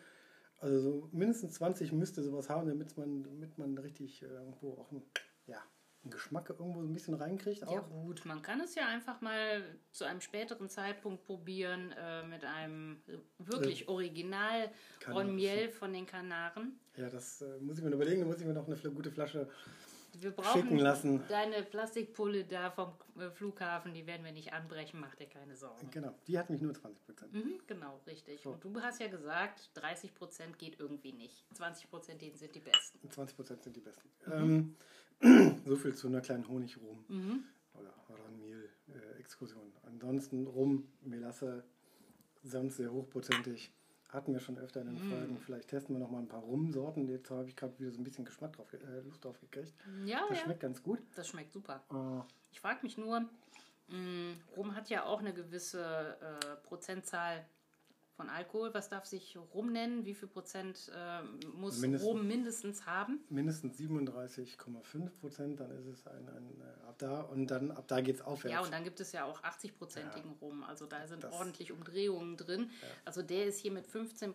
also 0.59 0.79
so 0.79 1.09
mindestens 1.11 1.55
20 1.55 1.91
müsste 1.91 2.23
sowas 2.23 2.49
haben, 2.49 2.69
damit 2.69 2.97
man, 2.97 3.23
damit 3.23 3.57
man 3.57 3.77
richtig 3.77 4.21
äh, 4.21 4.27
irgendwo 4.27 4.75
auch 4.75 4.89
einen, 4.91 5.03
ja, 5.47 5.61
Geschmack 6.09 6.49
irgendwo 6.49 6.81
so 6.81 6.87
ein 6.87 6.93
bisschen 6.93 7.13
reinkriegt. 7.15 7.65
Auch. 7.67 7.71
Ja 7.73 7.79
gut, 7.79 8.25
man 8.25 8.41
kann 8.41 8.59
es 8.61 8.75
ja 8.75 8.87
einfach 8.87 9.21
mal 9.21 9.63
zu 9.91 10.05
einem 10.05 10.21
späteren 10.21 10.69
Zeitpunkt 10.69 11.25
probieren 11.25 11.91
äh, 11.91 12.23
mit 12.23 12.43
einem 12.45 13.01
äh, 13.07 13.17
wirklich 13.39 13.87
Original 13.87 14.69
Kann- 14.99 15.13
Ron 15.13 15.35
Miel 15.35 15.69
von 15.69 15.93
den 15.93 16.05
Kanaren. 16.05 16.79
Ja, 16.97 17.09
das 17.09 17.41
äh, 17.41 17.57
muss 17.59 17.77
ich 17.77 17.83
mir 17.83 17.91
überlegen. 17.91 18.21
Da 18.21 18.27
muss 18.27 18.39
ich 18.39 18.45
mir 18.45 18.53
noch 18.53 18.67
eine 18.67 18.75
gute 18.91 19.11
Flasche 19.11 19.49
Wir 20.21 20.31
brauchen 20.31 20.61
schicken 20.61 20.77
lassen. 20.79 21.23
deine 21.27 21.63
Plastikpulle 21.63 22.45
da 22.45 22.71
vom 22.71 22.93
äh, 23.17 23.29
Flughafen, 23.29 23.93
die 23.93 24.05
werden 24.05 24.25
wir 24.25 24.31
nicht 24.31 24.53
anbrechen, 24.53 24.99
mach 24.99 25.15
dir 25.15 25.27
keine 25.27 25.55
Sorgen. 25.55 25.89
Genau, 25.91 26.13
die 26.27 26.37
hat 26.37 26.49
mich 26.49 26.61
nur 26.61 26.73
20 26.73 27.05
Prozent. 27.05 27.33
Mhm, 27.33 27.59
genau, 27.67 27.99
richtig. 28.07 28.41
So. 28.41 28.51
Und 28.51 28.63
du 28.63 28.81
hast 28.81 28.99
ja 28.99 29.07
gesagt, 29.07 29.69
30% 29.75 30.57
geht 30.57 30.79
irgendwie 30.79 31.13
nicht. 31.13 31.45
20% 31.57 32.17
denen 32.17 32.35
sind 32.35 32.55
die 32.55 32.59
besten. 32.59 33.09
20 33.09 33.35
Prozent 33.35 33.63
sind 33.63 33.75
die 33.75 33.81
besten. 33.81 34.09
Mhm. 34.25 34.75
Ähm, 35.21 35.61
so 35.65 35.75
viel 35.75 35.95
zu 35.95 36.07
einer 36.07 36.21
kleinen 36.21 36.47
Honigrum 36.47 37.03
oder 37.73 37.93
Ranmiel-Exkursion. 38.09 39.73
Ansonsten 39.83 40.47
Rum, 40.47 40.87
Melasse, 41.01 41.63
sonst 42.43 42.77
sehr 42.77 42.91
hochprozentig. 42.91 43.71
Hatten 44.09 44.33
wir 44.33 44.39
schon 44.39 44.57
öfter 44.57 44.81
in 44.81 44.87
den 44.87 45.05
Mhm. 45.07 45.11
Folgen. 45.11 45.37
Vielleicht 45.37 45.67
testen 45.69 45.95
wir 45.95 45.99
noch 45.99 46.09
mal 46.09 46.19
ein 46.19 46.27
paar 46.27 46.39
Rumsorten. 46.41 47.07
Jetzt 47.07 47.29
habe 47.29 47.47
ich 47.47 47.55
gerade 47.55 47.77
wieder 47.79 47.91
so 47.91 47.99
ein 47.99 48.03
bisschen 48.03 48.25
Geschmack 48.25 48.53
drauf, 48.53 48.73
äh, 48.73 48.99
Lust 49.01 49.23
drauf 49.23 49.39
gekriegt. 49.39 49.73
Ja, 50.05 50.21
Das 50.29 50.37
ja, 50.39 50.43
schmeckt 50.45 50.59
ganz 50.61 50.81
gut. 50.81 50.99
das 51.15 51.27
schmeckt 51.27 51.53
super. 51.53 51.83
Äh, 51.91 52.21
Ich 52.51 52.59
frage 52.59 52.79
mich 52.81 52.97
nur, 52.97 53.19
mh, 53.87 54.33
Rum 54.57 54.75
hat 54.75 54.89
ja 54.89 55.03
auch 55.05 55.19
eine 55.19 55.33
gewisse 55.33 56.17
äh, 56.21 56.55
Prozentzahl 56.67 57.45
von 58.19 58.29
Alkohol. 58.29 58.73
Was 58.73 58.89
darf 58.89 59.05
sich 59.05 59.37
Rum 59.53 59.71
nennen? 59.71 60.03
Wie 60.03 60.13
viel 60.13 60.27
Prozent 60.27 60.91
äh, 60.93 61.21
muss 61.55 61.79
Mindestens. 61.79 62.09
Rum 62.09 62.27
mindestens 62.27 62.85
haben? 62.85 63.21
mindestens 63.29 63.79
37,5 63.79 65.09
Prozent, 65.21 65.59
dann 65.61 65.71
ist 65.71 65.85
es 65.85 66.05
ein, 66.05 66.27
ein 66.27 66.61
äh, 66.61 66.87
ab 66.87 66.95
da 66.97 67.21
und 67.21 67.47
dann 67.47 67.71
ab 67.71 67.87
da 67.87 68.01
geht 68.01 68.15
es 68.17 68.21
aufwärts. 68.21 68.53
Ja, 68.53 68.61
und 68.61 68.73
dann 68.73 68.83
gibt 68.83 68.99
es 68.99 69.13
ja 69.13 69.23
auch 69.23 69.41
80-prozentigen 69.41 70.37
Rum. 70.41 70.63
Also 70.65 70.85
da 70.85 71.07
sind 71.07 71.23
Das- 71.23 71.33
ordentlich 71.33 71.71
Umdrehungen 71.71 72.35
drin. 72.35 72.69
Also 73.05 73.21
der 73.21 73.45
ist 73.45 73.59
hier 73.59 73.71
mit 73.71 73.87
15 73.87 74.33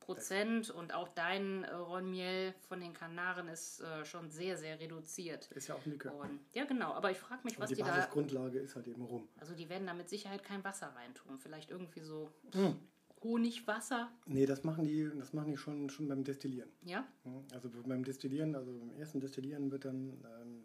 Prozent 0.00 0.70
und 0.70 0.94
auch 0.94 1.08
dein 1.08 1.64
äh, 1.64 1.74
Ronmiel 1.74 2.54
von 2.68 2.80
den 2.80 2.94
Kanaren 2.94 3.48
ist 3.48 3.80
äh, 3.80 4.04
schon 4.06 4.30
sehr, 4.30 4.56
sehr 4.56 4.78
reduziert. 4.80 5.50
Ist 5.50 5.66
ja 5.66 5.74
auch 5.74 5.84
Likör. 5.84 6.14
Und, 6.14 6.38
ja, 6.54 6.64
genau. 6.64 6.92
Aber 6.94 7.10
ich 7.10 7.18
frage 7.18 7.40
mich, 7.44 7.56
Und 7.56 7.64
was 7.64 7.70
die 7.70 7.74
die 7.74 7.82
da. 7.82 7.88
Basisgrundlage 7.88 8.60
ist 8.60 8.76
halt 8.76 8.86
eben 8.86 9.02
rum. 9.02 9.28
Also 9.40 9.54
die 9.54 9.68
werden 9.68 9.86
da 9.86 9.94
mit 9.94 10.08
Sicherheit 10.08 10.44
kein 10.44 10.62
Wasser 10.64 10.94
reintun. 10.94 11.38
Vielleicht 11.40 11.70
irgendwie 11.70 12.00
so 12.00 12.30
Hm. 12.54 12.78
Honigwasser. 13.26 14.10
Nee, 14.26 14.46
das 14.46 14.64
machen 14.64 14.84
die, 14.84 15.10
das 15.18 15.32
machen 15.32 15.50
die 15.50 15.56
schon, 15.56 15.90
schon 15.90 16.08
beim 16.08 16.24
Destillieren. 16.24 16.70
Ja? 16.84 17.06
Mhm. 17.24 17.44
Also 17.52 17.68
beim 17.86 18.04
Destillieren, 18.04 18.54
also 18.54 18.72
beim 18.72 18.92
ersten 18.94 19.20
Destillieren 19.20 19.70
wird 19.70 19.84
dann 19.84 20.24
ähm, 20.40 20.64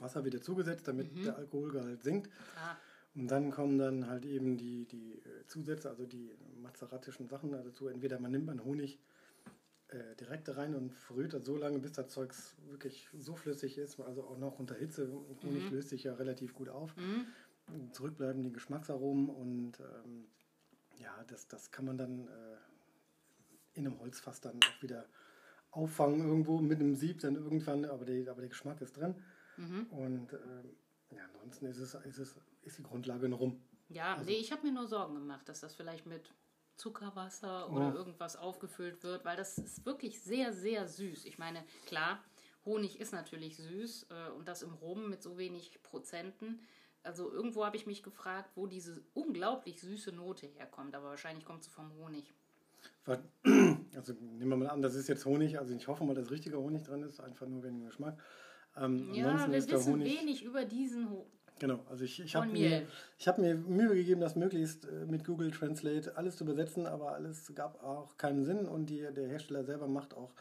Wasser 0.00 0.24
wieder 0.24 0.40
zugesetzt, 0.42 0.86
damit 0.88 1.16
der 1.24 1.36
Alkoholgehalt 1.36 2.02
sinkt. 2.02 2.30
Ah, 2.56 2.76
Und 3.14 3.28
dann 3.30 3.50
kommen 3.50 3.78
dann 3.78 4.06
halt 4.08 4.24
eben 4.26 4.56
die, 4.56 4.84
die 4.86 5.14
äh, 5.14 5.46
Zusätze, 5.46 5.88
also 5.88 6.04
die 6.04 6.30
mazeratischen 6.60 7.28
Sachen 7.28 7.52
dazu. 7.52 7.88
Entweder 7.88 8.18
man 8.20 8.32
nimmt 8.32 8.46
man 8.46 8.64
Honig 8.64 8.98
äh, 9.88 10.14
direkt 10.20 10.54
rein 10.56 10.74
und 10.74 10.92
verrührt 10.92 11.32
das 11.32 11.46
so 11.46 11.56
lange, 11.56 11.78
bis 11.78 11.92
das 11.92 12.08
Zeugs 12.08 12.54
wirklich 12.68 13.08
so 13.18 13.34
flüssig 13.36 13.78
ist, 13.78 13.98
also 14.00 14.24
auch 14.24 14.38
noch 14.38 14.58
unter 14.58 14.74
Hitze. 14.74 15.10
Honig 15.42 15.70
löst 15.70 15.88
sich 15.88 16.04
ja 16.04 16.14
relativ 16.14 16.52
gut 16.54 16.68
auf. 16.68 16.94
Mhm. 16.96 17.26
Zurückbleiben 17.92 18.42
die 18.42 18.52
Geschmacksaromen 18.52 19.28
und 19.28 19.80
ähm, 19.80 20.24
ja, 20.98 21.24
das, 21.28 21.46
das 21.48 21.70
kann 21.70 21.84
man 21.86 21.96
dann 21.98 22.28
äh, 22.28 22.56
in 23.74 23.86
einem 23.86 23.98
Holzfass 23.98 24.40
dann 24.40 24.58
auch 24.62 24.82
wieder 24.82 25.06
auffangen 25.70 26.20
irgendwo 26.26 26.58
mit 26.60 26.80
einem 26.80 26.94
Sieb 26.94 27.20
dann 27.20 27.36
irgendwann, 27.36 27.84
aber, 27.84 28.04
die, 28.04 28.28
aber 28.28 28.40
der 28.40 28.48
Geschmack 28.48 28.80
ist 28.80 28.96
drin. 28.96 29.14
Mhm. 29.56 29.86
Und 29.90 30.32
ähm, 30.32 30.76
ja, 31.10 31.22
ansonsten 31.34 31.66
ist 31.66 31.78
es, 31.78 31.94
ist 31.94 32.18
es 32.18 32.36
ist 32.62 32.78
die 32.78 32.82
Grundlage 32.82 33.28
noch 33.28 33.40
rum. 33.40 33.60
Ja, 33.88 34.14
Also- 34.14 34.24
nee, 34.30 34.36
ich 34.36 34.52
habe 34.52 34.66
mir 34.66 34.72
nur 34.72 34.86
Sorgen 34.86 35.14
gemacht, 35.14 35.48
dass 35.48 35.60
das 35.60 35.74
vielleicht 35.74 36.06
mit 36.06 36.32
Zuckerwasser 36.76 37.70
oder 37.70 37.92
Oh. 37.92 37.96
irgendwas 37.96 38.36
aufgefüllt 38.36 39.02
wird, 39.02 39.24
weil 39.24 39.36
das 39.36 39.58
ist 39.58 39.84
wirklich 39.84 40.20
sehr, 40.22 40.52
sehr 40.52 40.86
süß. 40.86 41.24
Ich 41.24 41.38
meine, 41.38 41.64
klar, 41.86 42.22
Honig 42.64 43.00
ist 43.00 43.12
natürlich 43.12 43.56
süß 43.56 44.06
äh, 44.10 44.30
und 44.30 44.46
das 44.46 44.62
im 44.62 44.74
Rum 44.74 45.08
mit 45.10 45.22
so 45.22 45.38
wenig 45.38 45.82
Prozenten. 45.82 46.60
Also 47.08 47.32
irgendwo 47.32 47.64
habe 47.64 47.74
ich 47.74 47.86
mich 47.86 48.02
gefragt, 48.02 48.50
wo 48.54 48.66
diese 48.66 49.00
unglaublich 49.14 49.80
süße 49.80 50.12
Note 50.12 50.46
herkommt, 50.46 50.94
aber 50.94 51.06
wahrscheinlich 51.08 51.46
kommt 51.46 51.64
sie 51.64 51.70
vom 51.70 51.90
Honig. 51.96 52.32
Also 53.96 54.12
nehmen 54.12 54.50
wir 54.50 54.56
mal 54.58 54.68
an, 54.68 54.82
das 54.82 54.94
ist 54.94 55.08
jetzt 55.08 55.24
Honig, 55.24 55.58
also 55.58 55.74
ich 55.74 55.88
hoffe 55.88 56.04
mal, 56.04 56.14
dass 56.14 56.30
richtiger 56.30 56.58
Honig 56.58 56.82
drin 56.82 57.02
ist, 57.02 57.18
einfach 57.20 57.46
nur 57.46 57.64
wegen 57.64 57.78
dem 57.78 57.86
Geschmack. 57.86 58.22
Ähm, 58.76 59.12
Ja, 59.14 59.50
wir 59.50 59.66
wissen 59.66 59.92
Honig. 59.92 60.20
wenig 60.20 60.44
über 60.44 60.66
diesen 60.66 61.10
Ho 61.10 61.26
Genau, 61.58 61.80
also 61.88 62.04
ich, 62.04 62.20
ich 62.20 62.36
habe 62.36 62.46
mir, 62.46 62.86
ich 63.18 63.26
hab 63.26 63.38
mir 63.38 63.54
Mühe 63.54 63.94
gegeben, 63.94 64.20
das 64.20 64.36
möglichst 64.36 64.84
äh, 64.84 65.06
mit 65.06 65.24
Google 65.24 65.50
Translate 65.50 66.14
alles 66.16 66.36
zu 66.36 66.44
übersetzen, 66.44 66.86
aber 66.86 67.14
alles 67.14 67.52
gab 67.54 67.82
auch 67.82 68.18
keinen 68.18 68.44
Sinn 68.44 68.68
und 68.68 68.90
die, 68.90 69.00
der 69.00 69.26
Hersteller 69.26 69.64
selber 69.64 69.88
macht 69.88 70.12
auch 70.12 70.34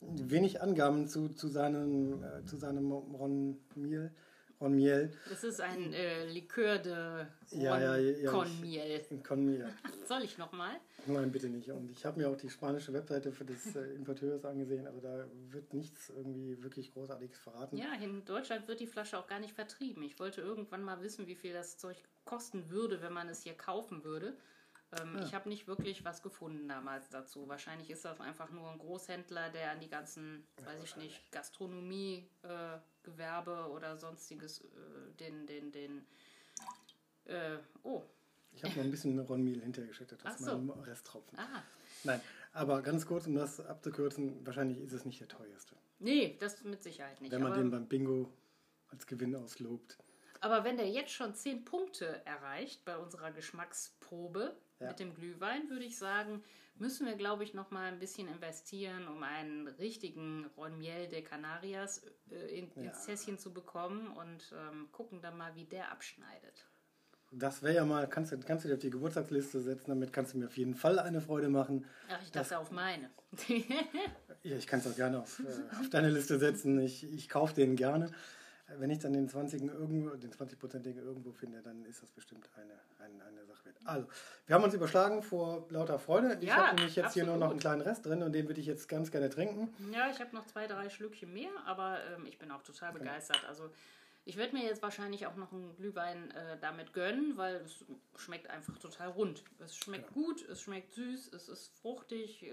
wenig 0.00 0.62
Angaben 0.62 1.08
zu, 1.08 1.30
zu 1.30 1.48
seinem, 1.48 2.22
äh, 2.22 2.44
zu 2.44 2.56
seinem 2.56 2.92
Ron 2.92 3.58
Miel. 3.74 4.12
Ron 4.60 4.74
Miel. 4.74 5.12
Das 5.28 5.44
ist 5.44 5.60
ein 5.60 5.92
äh, 5.92 6.24
Likör 6.26 6.78
de 6.78 7.26
Ja, 7.50 7.78
ja, 7.78 7.96
ja, 7.96 7.98
ja, 7.98 8.30
con 8.30 8.60
Miel. 8.60 9.04
Con 9.26 9.44
Miel. 9.44 9.66
Soll 10.08 10.22
ich 10.22 10.38
nochmal? 10.38 10.76
Nein, 11.06 11.30
bitte 11.30 11.48
nicht. 11.48 11.70
Und 11.70 11.90
ich 11.90 12.04
habe 12.04 12.18
mir 12.20 12.28
auch 12.28 12.36
die 12.36 12.48
spanische 12.50 12.92
Webseite 12.92 13.32
für 13.32 13.44
des 13.44 13.76
äh, 13.76 13.94
Importeurs 13.94 14.44
angesehen, 14.44 14.86
aber 14.86 15.00
da 15.00 15.24
wird 15.50 15.74
nichts 15.74 16.08
irgendwie 16.10 16.62
wirklich 16.62 16.92
Großartiges 16.92 17.38
verraten. 17.38 17.76
Ja, 17.76 17.92
in 18.02 18.24
Deutschland 18.24 18.66
wird 18.66 18.80
die 18.80 18.86
Flasche 18.86 19.18
auch 19.18 19.26
gar 19.26 19.40
nicht 19.40 19.54
vertrieben. 19.54 20.02
Ich 20.02 20.18
wollte 20.18 20.40
irgendwann 20.40 20.82
mal 20.82 21.00
wissen, 21.02 21.26
wie 21.26 21.36
viel 21.36 21.52
das 21.52 21.76
Zeug 21.78 21.96
kosten 22.24 22.70
würde, 22.70 23.02
wenn 23.02 23.12
man 23.12 23.28
es 23.28 23.42
hier 23.42 23.54
kaufen 23.54 24.04
würde. 24.04 24.36
Ähm, 25.00 25.18
Ich 25.22 25.34
habe 25.34 25.48
nicht 25.48 25.66
wirklich 25.66 26.04
was 26.04 26.22
gefunden 26.22 26.68
damals 26.68 27.08
dazu. 27.08 27.48
Wahrscheinlich 27.48 27.90
ist 27.90 28.04
das 28.04 28.20
einfach 28.20 28.50
nur 28.50 28.68
ein 28.70 28.78
Großhändler, 28.78 29.50
der 29.50 29.72
an 29.72 29.80
die 29.80 29.88
ganzen, 29.90 30.46
weiß 30.64 30.82
ich 30.82 30.96
nicht, 30.96 31.32
Gastronomie, 31.32 32.28
äh, 32.42 32.78
Gewerbe 33.06 33.70
oder 33.70 33.96
sonstiges, 33.96 34.60
äh, 34.60 34.64
den, 35.18 35.46
den, 35.46 35.72
den, 35.72 36.06
äh, 37.24 37.56
oh, 37.82 38.02
Ich 38.52 38.62
habe 38.64 38.74
noch 38.74 38.84
ein 38.84 38.90
bisschen 38.90 39.18
Ron 39.20 39.42
Miel 39.42 39.62
hintergeschüttet 39.62 40.24
aus 40.26 40.38
so. 40.38 40.58
meinem 40.58 40.80
Resttropfen. 40.80 41.38
ah, 41.38 41.62
Nein, 42.04 42.20
aber 42.52 42.82
ganz 42.82 43.06
kurz, 43.06 43.26
um 43.26 43.34
das 43.34 43.60
abzukürzen, 43.60 44.44
wahrscheinlich 44.46 44.78
ist 44.80 44.92
es 44.92 45.04
nicht 45.06 45.20
der 45.20 45.28
teuerste. 45.28 45.74
nee, 46.00 46.36
das 46.40 46.62
mit 46.64 46.82
Sicherheit 46.82 47.20
nicht. 47.20 47.32
Wenn 47.32 47.42
man 47.42 47.54
den 47.54 47.70
beim 47.70 47.86
Bingo 47.88 48.30
als 48.88 49.06
Gewinn 49.06 49.34
auslobt. 49.34 49.96
Aber 50.40 50.64
wenn 50.64 50.76
der 50.76 50.88
jetzt 50.90 51.12
schon 51.12 51.34
10 51.34 51.64
Punkte 51.64 52.24
erreicht 52.26 52.84
bei 52.84 52.96
unserer 52.98 53.32
Geschmacksprobe 53.32 54.54
Ja. 54.80 54.88
mit 54.88 54.98
dem 54.98 55.14
Glühwein, 55.14 55.70
würde 55.70 55.84
ich 55.84 55.96
sagen, 55.96 56.42
müssen 56.76 57.06
wir, 57.06 57.14
glaube 57.14 57.44
ich, 57.44 57.54
noch 57.54 57.70
mal 57.70 57.86
ein 57.90 57.98
bisschen 57.98 58.28
investieren, 58.28 59.08
um 59.08 59.22
einen 59.22 59.68
richtigen 59.68 60.50
Ron 60.56 60.76
Miel 60.78 61.08
de 61.08 61.22
Canarias 61.22 62.02
äh, 62.30 62.58
in, 62.58 62.70
Ja. 62.76 62.82
ins 62.90 63.04
Zässchen 63.04 63.38
zu 63.38 63.52
bekommen 63.54 64.08
und 64.12 64.52
ähm, 64.54 64.88
gucken 64.92 65.22
dann 65.22 65.38
mal, 65.38 65.54
wie 65.54 65.64
der 65.64 65.90
abschneidet. 65.90 66.66
Das 67.32 67.62
wäre 67.62 67.74
ja 67.74 67.84
mal, 67.84 68.06
kannst 68.08 68.32
du, 68.32 68.38
kannst 68.38 68.64
du 68.64 68.68
dir 68.68 68.74
auf 68.74 68.80
die 68.80 68.90
Geburtstagsliste 68.90 69.60
setzen, 69.60 69.88
damit 69.88 70.12
kannst 70.12 70.34
du 70.34 70.38
mir 70.38 70.46
auf 70.46 70.56
jeden 70.56 70.74
Fall 70.74 70.98
eine 70.98 71.20
Freude 71.20 71.48
machen. 71.48 71.84
Ach, 72.08 72.22
ich 72.22 72.30
dachte 72.30 72.58
auf 72.58 72.70
meine. 72.70 73.10
Ja, 74.42 74.56
ich 74.56 74.66
kann 74.66 74.78
es 74.78 74.86
auch 74.86 74.94
gerne 74.94 75.20
auf, 75.20 75.40
äh, 75.40 75.80
auf 75.80 75.90
deine 75.90 76.08
Liste 76.10 76.38
setzen. 76.38 76.78
Ich, 76.80 77.02
ich 77.02 77.28
kaufe 77.28 77.54
den 77.54 77.74
gerne. 77.74 78.12
Wenn 78.78 78.90
ich 78.90 78.98
dann 78.98 79.12
den 79.12 79.28
20 79.28 79.62
irgendwo, 79.62 80.16
den 80.16 80.32
20-prozentigen 80.32 80.98
irgendwo 80.98 81.32
finde, 81.32 81.62
dann 81.62 81.84
ist 81.84 82.02
das 82.02 82.10
bestimmt 82.10 82.48
eine, 82.56 82.72
eine, 82.98 83.24
eine 83.24 83.46
Sache 83.46 83.66
wert. 83.66 83.76
Also, 83.84 84.08
wir 84.46 84.54
haben 84.56 84.64
uns 84.64 84.74
überschlagen 84.74 85.22
vor 85.22 85.66
lauter 85.70 85.98
Freude. 86.00 86.36
Ich 86.40 86.48
Ja, 86.48 86.56
habe 86.66 86.76
nämlich 86.76 86.96
jetzt 86.96 87.14
hier 87.14 87.24
nur 87.24 87.36
noch 87.36 87.50
einen 87.50 87.58
absolut. 87.58 87.60
kleinen 87.60 87.80
Rest 87.82 88.06
drin 88.06 88.22
und 88.24 88.32
den 88.32 88.48
würde 88.48 88.60
ich 88.60 88.66
jetzt 88.66 88.88
ganz 88.88 89.12
gerne 89.12 89.30
trinken. 89.30 89.72
Ja, 89.92 90.10
ich 90.10 90.20
habe 90.20 90.34
noch 90.34 90.46
zwei, 90.46 90.66
drei 90.66 90.90
Schlückchen 90.90 91.32
mehr, 91.32 91.50
aber 91.64 91.98
ähm, 92.16 92.26
ich 92.26 92.38
bin 92.38 92.50
auch 92.50 92.62
total 92.62 92.92
begeistert. 92.92 93.44
Also 93.48 93.70
ich 94.26 94.36
werde 94.36 94.54
mir 94.54 94.64
jetzt 94.64 94.82
wahrscheinlich 94.82 95.26
auch 95.26 95.36
noch 95.36 95.52
einen 95.52 95.74
Glühwein 95.76 96.30
äh, 96.32 96.58
damit 96.60 96.92
gönnen, 96.92 97.36
weil 97.36 97.54
es 97.56 97.84
schmeckt 98.16 98.50
einfach 98.50 98.76
total 98.78 99.08
rund. 99.08 99.42
Es 99.60 99.76
schmeckt 99.76 100.12
gut, 100.12 100.46
es 100.48 100.60
schmeckt 100.60 100.92
süß, 100.92 101.32
es 101.32 101.48
ist 101.48 101.68
fruchtig, 101.80 102.42
äh, 102.42 102.52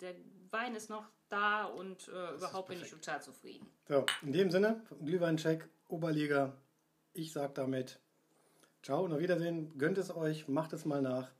der 0.00 0.14
Wein 0.50 0.74
ist 0.74 0.90
noch 0.90 1.06
da 1.28 1.64
und 1.64 2.08
äh, 2.08 2.34
überhaupt 2.34 2.68
bin 2.68 2.82
ich 2.82 2.90
total 2.90 3.22
zufrieden. 3.22 3.66
So, 3.88 4.04
in 4.22 4.32
dem 4.32 4.50
Sinne, 4.50 4.82
Glühweincheck, 5.02 5.66
Oberliga. 5.88 6.52
Ich 7.12 7.32
sage 7.32 7.52
damit 7.54 8.00
Ciao 8.82 9.04
und 9.04 9.12
auf 9.12 9.20
Wiedersehen. 9.20 9.78
Gönnt 9.78 9.96
es 9.98 10.14
euch, 10.14 10.48
macht 10.48 10.72
es 10.72 10.84
mal 10.84 11.00
nach. 11.00 11.30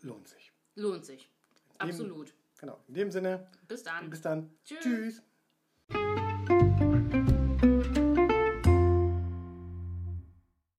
Lohnt 0.00 0.28
sich. 0.28 0.52
Lohnt 0.76 1.04
sich. 1.04 1.28
dem- 1.80 1.88
Absolut. 1.90 2.32
Genau. 2.60 2.78
In 2.88 2.94
dem 2.94 3.10
Sinne, 3.10 3.50
Bis 3.66 3.82
dann. 3.82 4.08
bis 4.10 4.20
dann. 4.22 4.50
Tschüss. 4.64 5.22
Tschüss. 5.90 6.27